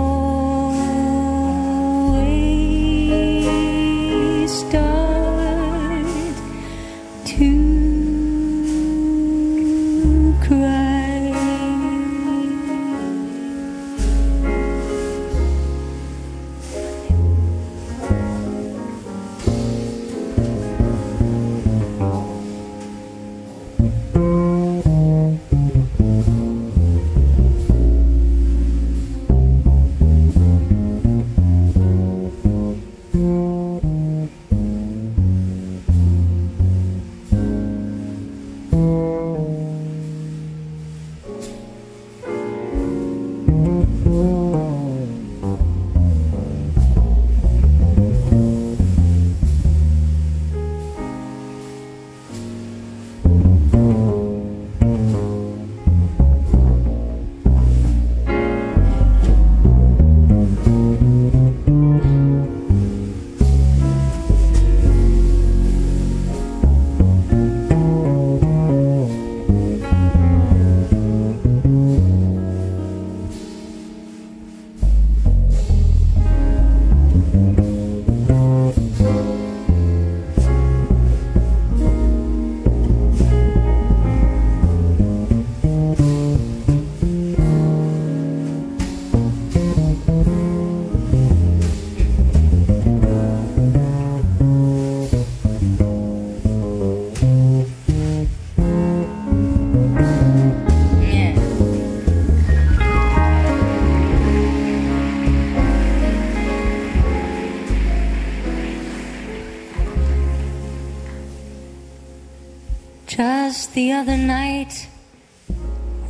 [113.75, 114.87] The other night,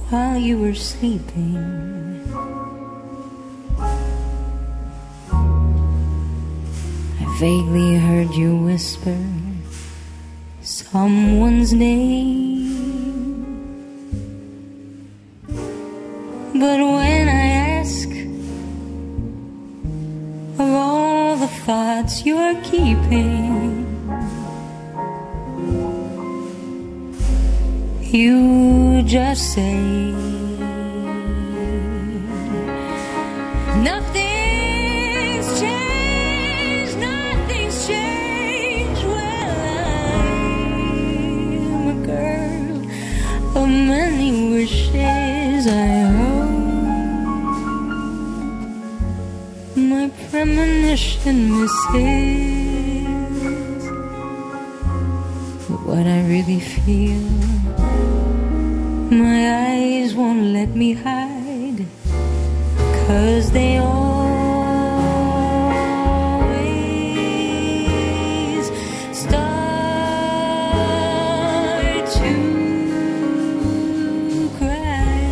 [0.08, 1.56] while you were sleeping,
[7.20, 9.16] I vaguely heard you whisper
[10.60, 12.72] someone's name.
[16.54, 17.46] But when I
[17.78, 18.08] ask
[20.58, 23.81] of all the thoughts you're keeping,
[28.12, 30.12] you just say
[42.06, 42.76] girl
[43.56, 45.66] of many wishes.
[45.66, 46.56] I hope
[49.76, 52.82] my premonition misses
[55.86, 57.61] what I really feel.
[59.12, 61.84] My eyes won't let me hide,
[63.06, 64.22] cause they always
[69.12, 70.16] start
[72.18, 72.32] to
[74.56, 75.28] cry.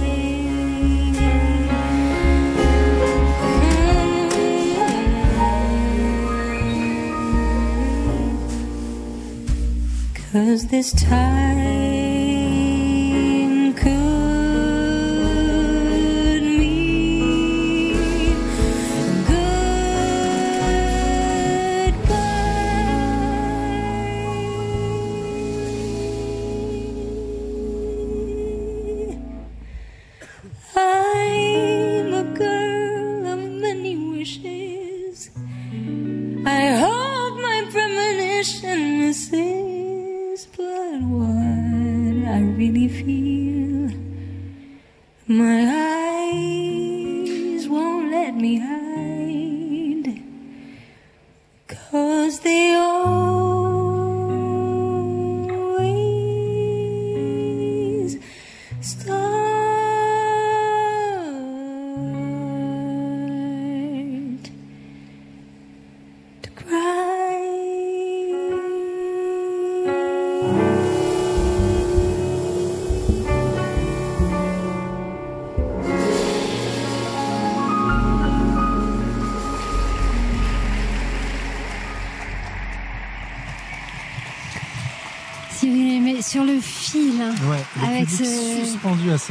[10.33, 11.50] Cause this time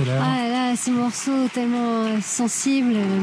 [0.07, 2.93] Ah là, ce morceau tellement euh, sensible.
[2.95, 3.19] euh.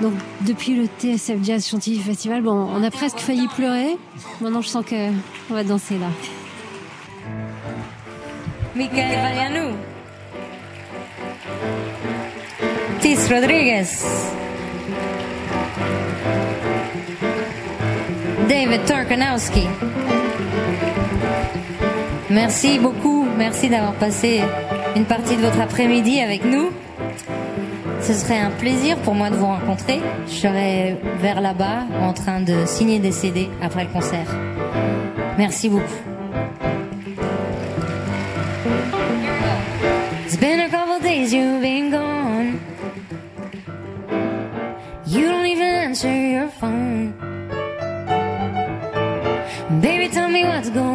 [0.00, 3.96] Donc, depuis le TSF Jazz Chantilly Festival, bon, on a presque failli pleurer.
[4.40, 5.10] Maintenant, je sens que
[5.50, 6.06] on va danser là.
[8.74, 9.76] Michael Valianou.
[13.00, 13.86] Tis Rodriguez.
[18.48, 19.66] David Torkanowski.
[22.30, 24.40] Merci beaucoup, merci d'avoir passé
[24.96, 26.70] une partie de votre après-midi avec nous.
[28.00, 30.00] Ce serait un plaisir pour moi de vous rencontrer.
[30.26, 34.26] Je serai vers là-bas en train de signer des CD après le concert.
[35.38, 35.84] Merci beaucoup.
[40.26, 42.58] It's been a couple days you've been gone.
[45.06, 47.12] You don't even answer your phone.
[49.80, 50.91] Baby, tell me what's going on.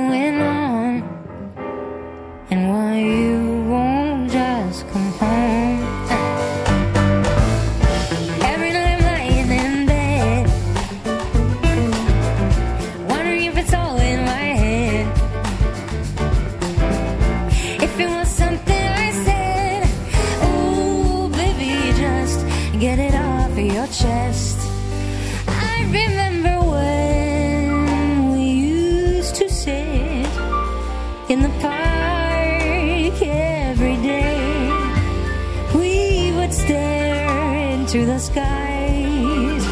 [38.19, 39.65] Skies,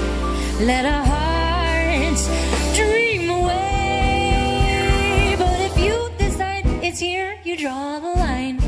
[0.61, 2.27] let our hearts
[2.75, 5.35] dream away.
[5.37, 8.59] But if you decide it's here, you draw the line.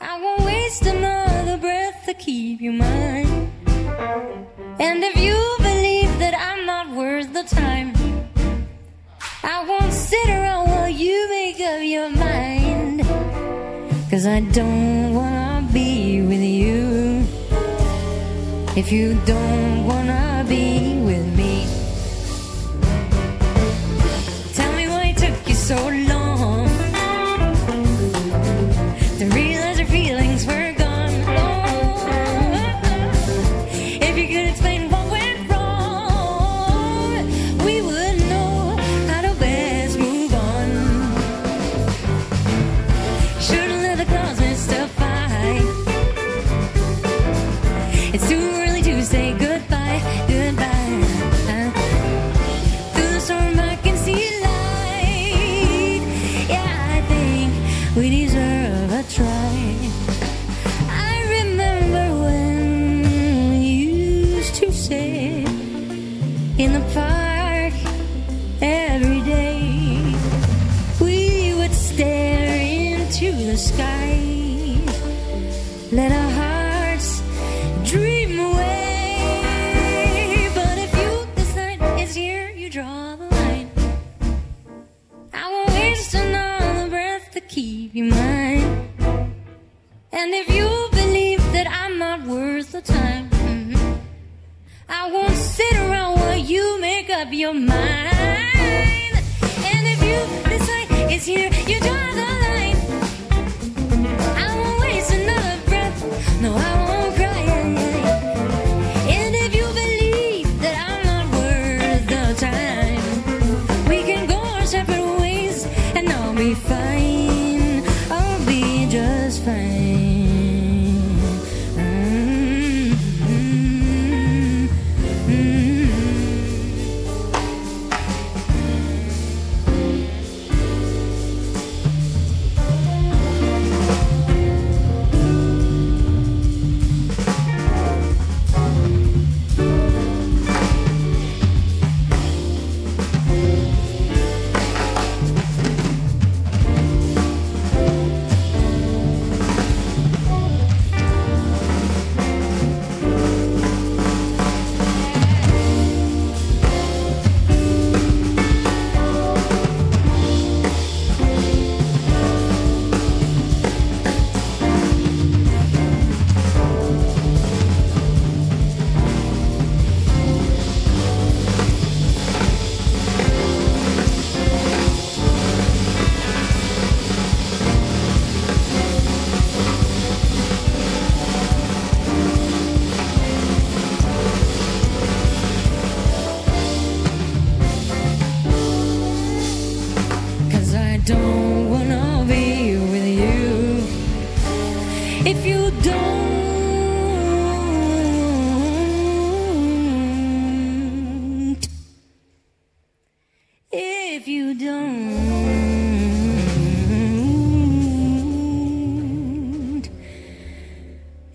[0.00, 3.52] I won't waste another breath to keep you mine.
[4.80, 7.92] And if you believe that I'm not worth the time,
[9.42, 13.02] I won't sit around while you make up your mind.
[14.10, 15.33] Cause I don't wanna
[18.84, 19.63] If you don't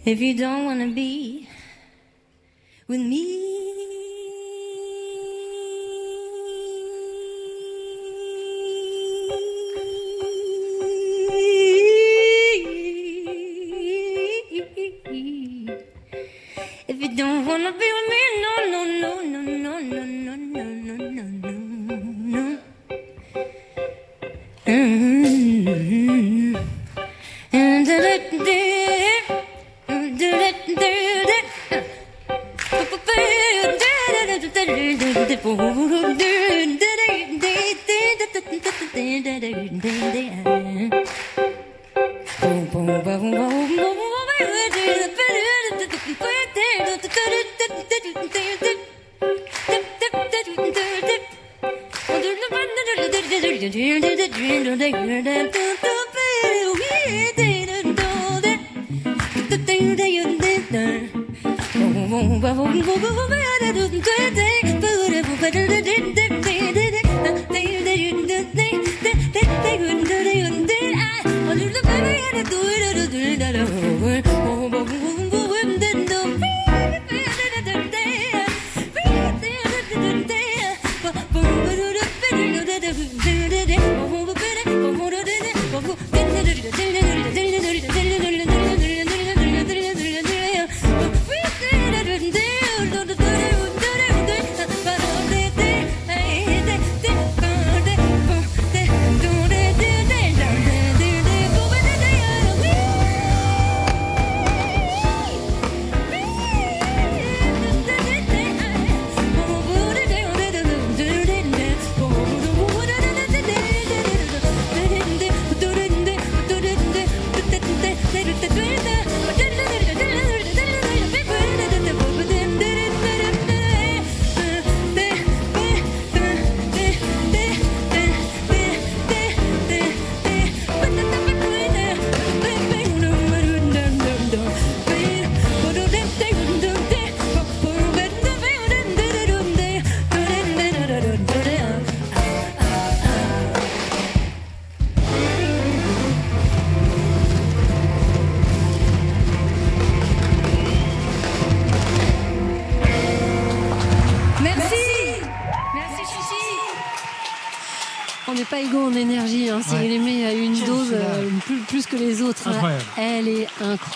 [0.10, 0.59] if you don't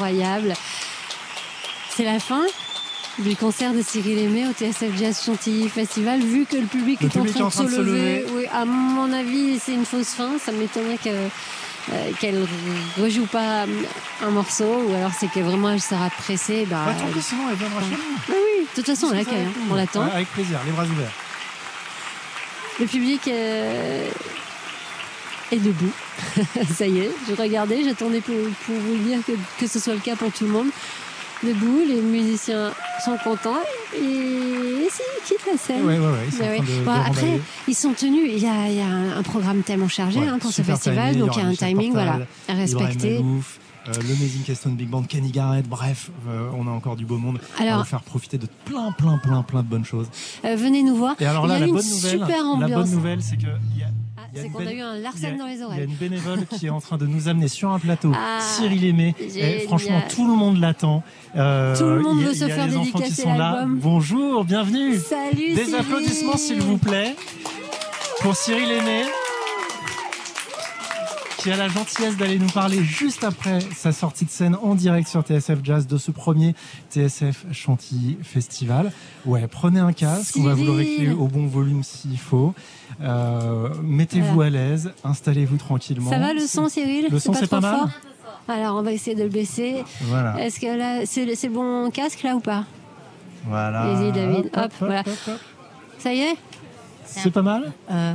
[0.04, 0.54] incroyable.
[1.90, 2.44] C'est la fin
[3.20, 6.20] du concert de Cyril Aimé au TSF Jazz Chantilly Festival.
[6.20, 9.12] Vu que le public, Le est, public en train de se lever, oui, à mon
[9.14, 10.38] avis, c'est une fausse fin.
[10.40, 12.46] Ça m'étonnerait que, euh, qu'elle
[13.00, 13.66] rejoue pas
[14.22, 16.66] un morceau ou alors c'est que vraiment elle sera pressée.
[16.70, 17.96] Bah, Bah, tant pis, sinon elle viendra chez nous.
[18.30, 19.68] oui, oui, de toute façon, on l'accueille, hein.
[19.70, 20.04] on l'attend.
[20.04, 21.12] Avec plaisir, les bras ouverts.
[22.80, 24.10] Le public euh,
[25.52, 25.92] est debout.
[26.76, 28.36] Ça y est, je regardais, j'attendais pour,
[28.66, 30.68] pour vous dire que, que ce soit le cas pour tout le monde.
[31.44, 32.72] Debout, les musiciens
[33.04, 33.60] sont contents
[33.94, 35.86] et, et si, ils quittent la scène.
[35.86, 36.80] Ouais, ouais, ouais, ils sont en Ouais, train de- ouais.
[36.80, 38.30] de Bon, après, ils sont tenus.
[38.34, 41.36] Il y a, il y a un, programme tellement chargé hein, pour ce festival, donc
[41.36, 43.18] il y a un timing Portal, voilà, à respecter.
[43.86, 47.18] Euh, le Amazing Keystone Big Band, Kenny Garrett, bref, euh, on a encore du beau
[47.18, 47.40] monde.
[47.60, 50.08] on va Alors- vous faire profiter de plein, plein, plein, plein de bonnes choses.
[50.46, 51.16] Euh, venez nous voir.
[51.20, 52.72] Et alors il y là, a la une bonne nouvelle, super la ambiance.
[52.72, 53.88] bonne nouvelle, c'est que il y a
[54.36, 55.84] c'est qu'on a eu un Larsen dans les Il y a oreilles.
[55.86, 58.12] une bénévole qui est en train de nous amener sur un plateau.
[58.16, 59.16] Ah, Cyril Aimé.
[59.20, 59.60] Et génial.
[59.68, 61.04] franchement, tout le monde l'attend.
[61.36, 63.80] Euh, Tout le monde il veut se il faire dédicacer l'album.
[63.82, 64.98] Bonjour, bienvenue.
[64.98, 65.76] Salut Des Cyril.
[65.76, 67.16] applaudissements, s'il vous plaît,
[68.22, 69.04] pour Cyril Aimé,
[71.38, 75.10] qui a la gentillesse d'aller nous parler juste après sa sortie de scène en direct
[75.10, 76.56] sur TSF Jazz de ce premier
[76.90, 78.94] TSF Chantilly Festival.
[79.26, 82.54] Ouais, prenez un casque, on va vous le régler au bon volume s'il faut.
[83.02, 86.10] Euh, Mettez-vous à l'aise, installez-vous tranquillement.
[86.10, 87.90] Ça va le son, Cyril Le son, c'est pas mal fort
[88.48, 89.84] Alors, on va essayer de le baisser.
[90.02, 90.40] Voilà.
[90.40, 92.66] Est-ce que là, c'est le, c'est le bon casque là ou pas
[93.46, 93.86] Voilà.
[93.88, 94.50] Vas-y, David.
[94.56, 95.00] Hop, voilà.
[95.02, 95.40] hop, hop.
[96.00, 96.36] Ça y est
[97.06, 98.14] C'est pas mal Euh,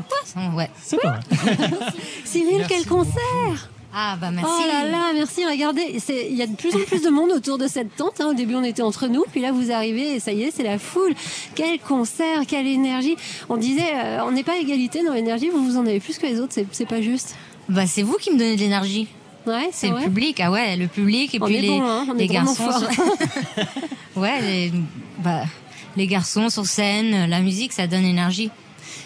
[0.55, 0.71] ouais.
[0.83, 1.21] C'est pas mal.
[2.25, 4.51] Cyril, Merci quel concert Ah bah merci.
[4.55, 5.45] Oh là là, merci.
[5.47, 5.99] Regardez,
[6.31, 8.21] il y a de plus en plus de monde autour de cette tente.
[8.21, 8.29] hein.
[8.31, 10.63] Au début, on était entre nous, puis là, vous arrivez et ça y est, c'est
[10.63, 11.15] la foule.
[11.55, 13.17] Quel concert, quelle énergie.
[13.49, 15.49] On disait, euh, on n'est pas à égalité dans l'énergie.
[15.49, 16.55] Vous, vous en avez plus que les autres.
[16.71, 17.35] C'est pas juste.
[17.69, 19.09] Bah c'est vous qui me donnez de l'énergie.
[19.47, 20.05] Ouais, C'est le vrai.
[20.05, 22.65] public, ah ouais, le public et On puis les, bon, hein, les garçons.
[24.17, 24.73] ouais, les,
[25.21, 25.43] bah,
[25.97, 28.51] les garçons sur scène, la musique, ça donne énergie.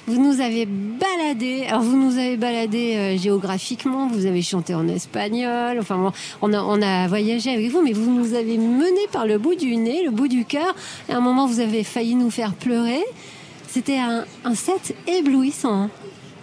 [0.08, 4.88] Vous nous avez baladé, alors vous nous avez baladé euh, géographiquement, vous avez chanté en
[4.88, 6.12] espagnol, enfin
[6.42, 9.54] on a, on a voyagé avec vous, mais vous nous avez mené par le bout
[9.54, 10.74] du nez, le bout du cœur.
[11.08, 13.02] Et à un moment, vous avez failli nous faire pleurer.
[13.68, 15.88] C'était un, un set éblouissant.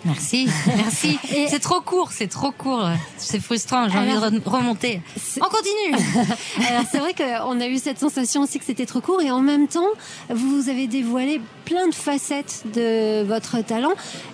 [0.05, 0.47] Merci,
[0.77, 1.19] merci.
[1.49, 2.87] C'est trop court, c'est trop court.
[3.17, 5.01] C'est frustrant, j'ai envie de re- remonter.
[5.41, 6.25] On continue
[6.69, 9.41] Alors c'est vrai qu'on a eu cette sensation aussi que c'était trop court et en
[9.41, 9.89] même temps,
[10.29, 13.91] vous avez dévoilé plein de facettes de votre talent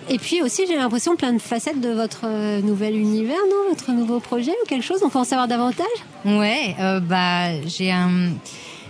[0.08, 2.28] et puis aussi j'ai l'impression plein de facettes de votre
[2.62, 3.70] nouvel univers, non?
[3.70, 5.00] Votre nouveau projet ou quelque chose?
[5.04, 5.86] On peut en savoir davantage?
[6.26, 8.30] Ouais, euh, bah j'ai un,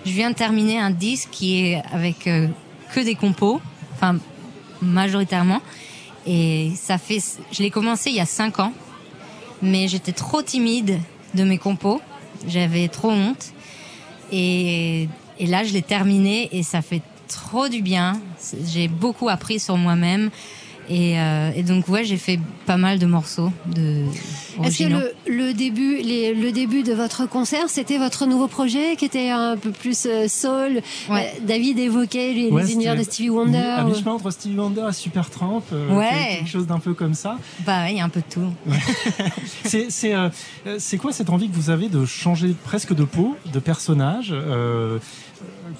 [0.05, 2.47] je viens de terminer un disque qui est avec euh,
[2.93, 3.61] que des compos,
[3.95, 4.17] enfin
[4.81, 5.61] majoritairement,
[6.25, 7.19] et ça fait,
[7.51, 8.73] je l'ai commencé il y a cinq ans,
[9.61, 10.99] mais j'étais trop timide
[11.33, 12.01] de mes compos,
[12.47, 13.53] j'avais trop honte,
[14.31, 15.07] et,
[15.39, 18.19] et là je l'ai terminé et ça fait trop du bien.
[18.65, 20.29] J'ai beaucoup appris sur moi-même.
[20.89, 24.03] Et, euh, et donc ouais, j'ai fait pas mal de morceaux de
[24.63, 28.95] Est-ce que le, le début, les- le début de votre concert, c'était votre nouveau projet
[28.95, 30.81] qui était un peu plus euh, soul?
[31.09, 31.31] Ouais.
[31.35, 33.57] Euh, David évoquait les, Ouais, les univers de Stevie Wonder.
[33.57, 36.37] À ou- mi-chemin entre Stevie Wonder et Supertramp, euh, Ouais.
[36.39, 37.37] quelque chose d'un peu comme ça.
[37.65, 38.51] Bah ouais, il y a un peu de tout.
[39.89, 40.29] C'est euh,
[40.99, 44.99] quoi cette envie que vous avez de changer presque de peau, de personnage, euh,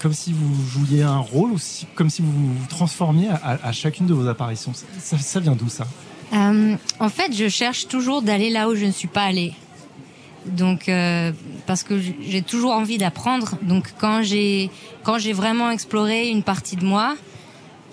[0.02, 1.58] comme si vous jouiez un rôle ou
[1.96, 5.86] comme si vous vous transformiez à, chacune de vos apparitions ça, vient d'où ça?
[6.34, 9.54] Euh, en fait, je cherche toujours d'aller là où je ne suis pas allée.
[10.46, 11.32] Donc, euh,
[11.66, 13.58] parce que j'ai toujours envie d'apprendre.
[13.62, 14.70] Donc, quand j'ai
[15.04, 17.16] quand j'ai vraiment exploré une partie de moi,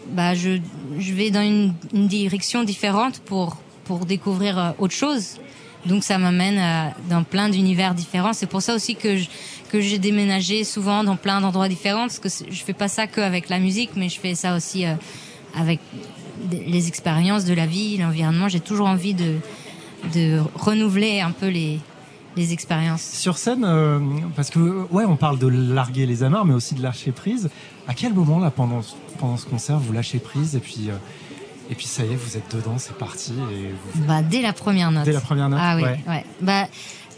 [0.08, 0.58] bah, je
[0.98, 5.38] je vais dans une, une direction différente pour pour découvrir euh, autre chose.
[5.86, 8.32] Donc, ça m'amène à- dans plein d'univers différents.
[8.32, 9.16] C'est pour ça aussi que
[9.70, 13.48] que j'ai déménagé souvent dans plein d'endroits différents parce que je fais pas ça qu'avec
[13.48, 14.94] la musique, mais je fais ça aussi euh,
[15.58, 15.80] avec
[16.50, 18.48] les expériences de la vie, l'environnement.
[18.48, 19.36] J'ai toujours envie de,
[20.14, 21.78] de renouveler un peu les,
[22.36, 23.00] les expériences.
[23.02, 23.98] Sur scène, euh,
[24.36, 24.58] parce que
[24.90, 27.48] ouais, on parle de larguer les amarres, mais aussi de lâcher prise.
[27.88, 28.82] À quel moment là, pendant
[29.18, 30.94] pendant ce concert, vous lâchez prise et puis euh,
[31.72, 34.04] et puis ça y est, vous êtes dedans, c'est parti et vous...
[34.04, 35.04] Bah, dès la première note.
[35.04, 35.98] Dès la première note, Ah oui, ouais.
[36.06, 36.24] ouais.
[36.42, 36.68] Bah,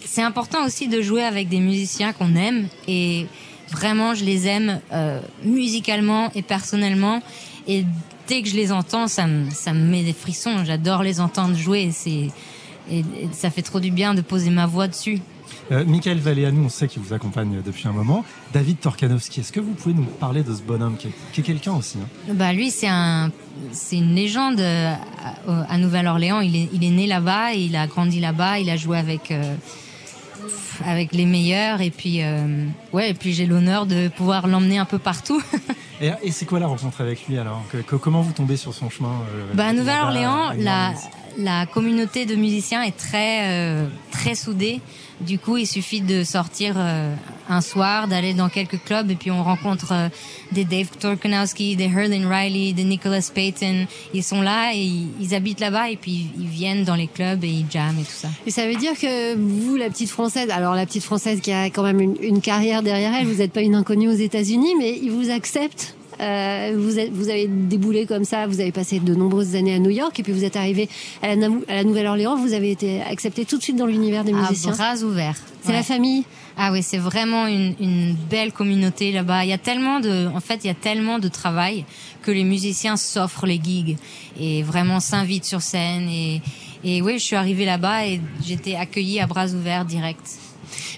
[0.05, 3.26] c'est important aussi de jouer avec des musiciens qu'on aime et
[3.72, 7.20] vraiment, je les aime euh, musicalement et personnellement.
[7.66, 7.85] Et
[8.28, 10.64] dès que je les entends, ça me, ça me met des frissons.
[10.64, 11.90] J'adore les entendre jouer.
[11.93, 12.31] C'est,
[12.90, 15.18] et, et ça fait trop du bien de poser ma voix dessus.
[15.72, 18.24] Euh, Michael Valéanou, on sait qu'il vous accompagne depuis un moment.
[18.52, 21.44] David Torkanowski, est-ce que vous pouvez nous parler de ce bonhomme qui est, qui est
[21.44, 22.32] quelqu'un aussi hein?
[22.35, 23.31] Bah lui c'est un
[23.72, 24.94] c'est une légende euh,
[25.48, 26.40] à, à Nouvelle-Orléans.
[26.40, 29.55] Il est il est né là-bas, il a grandi là-bas, il a joué avec euh,
[30.85, 34.85] avec les meilleurs et puis euh, ouais et puis j'ai l'honneur de pouvoir l'emmener un
[34.85, 35.40] peu partout.
[36.01, 37.62] Et, et c'est quoi la rencontre avec lui alors?
[37.70, 39.12] Que- que- Comment vous tombez sur son chemin
[39.55, 40.93] bah à Nouvelle-Orléans la
[41.39, 44.81] la communauté de musiciens est très très soudée.
[45.24, 47.14] Du coup, il suffit de sortir euh,
[47.48, 50.09] un soir, d'aller dans quelques clubs et puis on rencontre euh,
[50.52, 53.86] des Dave Torkanowski, des Herlin Riley, des Nicholas Payton.
[54.12, 54.90] Ils sont là et
[55.20, 58.10] ils, habitent là-bas et puis ils viennent dans les clubs et ils jamment et tout
[58.10, 58.28] ça.
[58.46, 61.66] Et ça veut dire que vous, la petite française, alors la petite française qui a
[61.66, 64.98] quand même une, une carrière derrière elle, vous n'êtes pas une inconnue aux États-Unis, mais
[65.02, 65.94] ils vous acceptent.
[66.20, 69.78] Euh, vous, êtes- vous avez déboulé comme ça, vous avez passé de nombreuses années à
[69.78, 70.89] New York et puis vous êtes arrivé
[71.23, 74.24] à la, Namou- à la Nouvelle-Orléans, vous avez été accepté tout de suite dans l'univers
[74.24, 74.73] des musiciens.
[74.73, 75.36] À bras ouverts.
[75.62, 76.24] C'est la famille.
[76.57, 79.45] Ah oui, c'est vraiment une, une belle communauté là-bas.
[79.45, 81.85] Il y a tellement de, en fait, il y a tellement de travail
[82.23, 83.97] que les musiciens s'offrent les gigs
[84.39, 86.09] et vraiment s'invitent sur scène.
[86.09, 86.41] Et,
[86.85, 90.20] et oui, je suis arrivée là-bas et j'étais accueillie à bras ouverts direct.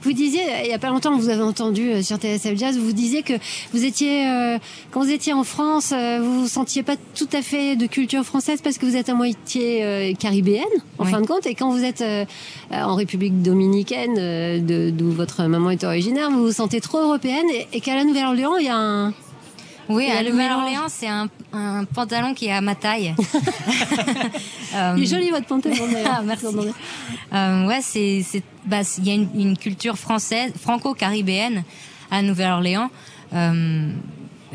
[0.02, 2.92] Vous disiez, il y a pas longtemps, vous avez entendu euh, sur TSF Jazz, vous
[2.92, 3.32] disiez que
[3.72, 4.58] vous étiez, euh,
[4.90, 8.24] quand vous étiez en France, euh, vous vous sentiez pas tout à fait de culture
[8.24, 10.64] française parce que vous êtes à moitié euh, caribéenne,
[10.98, 11.10] en Oui.
[11.10, 12.24] fin de compte, et quand vous êtes euh,
[12.70, 17.66] en République dominicaine, euh, d'où votre maman est originaire, vous vous sentez trop européenne, et,
[17.72, 19.12] et qu'à la Nouvelle-Orléans, il y a un...
[19.88, 23.14] Oui, à le Nouvelle-Orléans, c'est un, un pantalon qui est à ma taille.
[24.74, 26.16] Euh, Il est joli votre pantalon d'ailleurs.
[26.18, 26.44] Ah, merci.
[27.32, 31.62] Euh, ouais, c'est, c'est, bah, il y a une, une culture française, franco-caribéenne
[32.10, 32.90] à Nouvelle-Orléans,
[33.32, 33.90] euh,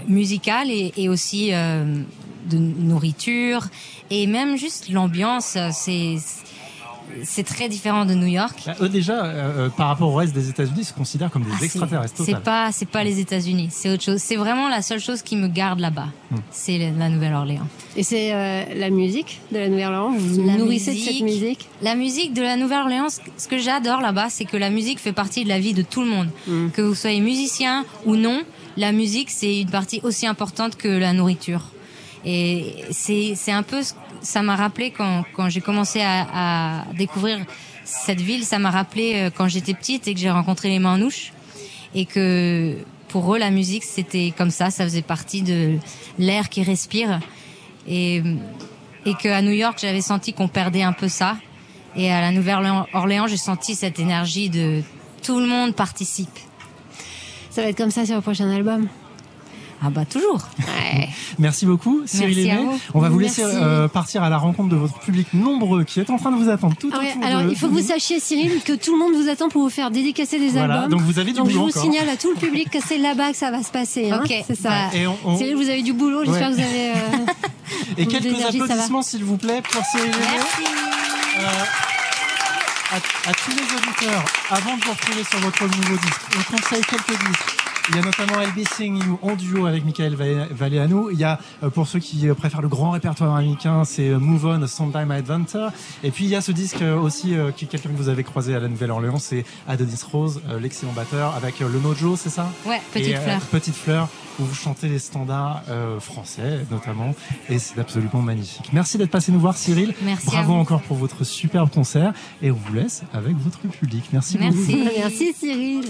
[0.07, 2.03] musicale et, et aussi euh,
[2.45, 3.63] de nourriture
[4.11, 5.57] et même juste l'ambiance.
[5.71, 6.17] C'est,
[7.23, 8.61] c'est très différent de New York.
[8.65, 11.51] Bah, eux déjà, euh, euh, par rapport au reste des États-Unis, se considèrent comme des
[11.59, 12.23] Ah, extraterrestres.
[12.25, 14.17] C'est pas, c'est pas les États-Unis, c'est autre chose.
[14.21, 16.07] C'est vraiment la seule chose qui me garde là-bas.
[16.31, 16.37] Hmm.
[16.51, 17.67] C'est la Nouvelle-Orléans.
[17.95, 21.95] Et c'est euh, la musique de la Nouvelle-Orléans Vous La nourrissez de cette musique La
[21.95, 25.49] musique de la Nouvelle-Orléans, ce- que j'adore là-bas, c'est que la musique fait partie de
[25.49, 26.29] la vie de tout le monde.
[26.47, 26.69] Hmm.
[26.69, 28.41] Que vous soyez musicien ou non,
[28.77, 31.63] la musique, c'est une partie aussi importante que la nourriture.
[32.23, 36.93] Et c'est c'est un peu, ce- ça m'a rappelé quand, quand j'ai commencé à, à
[36.93, 37.39] découvrir
[37.83, 41.33] cette ville, ça m'a rappelé euh, quand j'étais petite et que j'ai rencontré les Manouches.
[41.93, 42.77] Et que
[43.09, 45.77] pour eux, la musique, c'était comme ça, ça faisait partie de
[46.17, 47.19] l'air qui respire.
[47.87, 48.23] Et,
[49.05, 51.35] et qu'à New York, j'avais senti qu'on perdait un peu ça.
[51.95, 54.81] Et à la Nouvelle-Orléans, j'ai senti cette énergie de
[55.21, 56.39] tout le monde participe.
[57.49, 58.87] Ça va être comme ça sur le prochain album
[59.83, 60.39] Ah bah toujours.
[60.59, 61.09] Ouais.
[61.39, 62.61] Merci beaucoup, Cyril Merci Aimé.
[62.71, 62.79] vous.
[62.93, 66.09] On va vous laisser euh, partir à la rencontre de votre public nombreux qui est
[66.11, 67.87] en train de vous attendre tout Ah ouais, autour alors de- il faut que vous
[67.87, 70.91] sachiez Cyril que tout le monde vous attend pour vous faire dédicacer des Voilà, albums.
[70.91, 71.81] donc vous avez du Donc boulot je vous encore.
[71.93, 74.11] signale à tout le public que c'est là-bas que ça va se passer.
[74.11, 74.21] hein.
[74.23, 74.93] Ok, c'est ça.
[74.93, 76.25] Et, on- on- Cyril, vous avez du boulot.
[76.25, 76.55] J'espère Ouais.
[76.55, 76.89] que vous avez.
[76.89, 76.93] euh,
[77.97, 78.73] et beaucoup quelques d'énergie, ça va.
[78.73, 80.15] applaudissements s'il vous plaît pour Cyril Aimé.
[80.31, 80.71] Merci.
[81.39, 81.43] Euh,
[82.91, 86.81] à, à tous les auditeurs, avant de vous retrouver sur votre nouveau disque, on conseille
[86.83, 87.57] quelques disques.
[87.93, 91.09] Il y a notamment I'll Be Seeing You en duo avec Michael Va- Valleano.
[91.11, 94.17] Il y a, euh, pour ceux qui euh, préfèrent le grand répertoire américain, c'est euh,
[94.17, 95.71] Move On, Sometime Adventure.
[96.01, 98.55] Et puis il y a ce disque aussi, qui est quelqu'un que vous avez croisé
[98.55, 102.49] à la Nouvelle-Orléans, c'est Adonis Rose, l'excellent batteur, avec le Nojo, c'est ça?
[102.65, 103.41] Ouais, petite Et, fleur.
[103.41, 104.07] Petite fleur,
[104.39, 107.13] où vous chantez les standards euh, français notamment,
[107.49, 108.69] et c'est absolument magnifique.
[108.71, 109.93] Merci d'être passé nous voir, Cyril.
[110.03, 110.59] Merci à Bravo vous.
[110.59, 114.05] encore pour votre superbe concert, et on vous laisse avec votre public.
[114.13, 114.53] Merci beaucoup.
[114.53, 114.89] Merci.
[114.97, 115.85] Merci Cyril.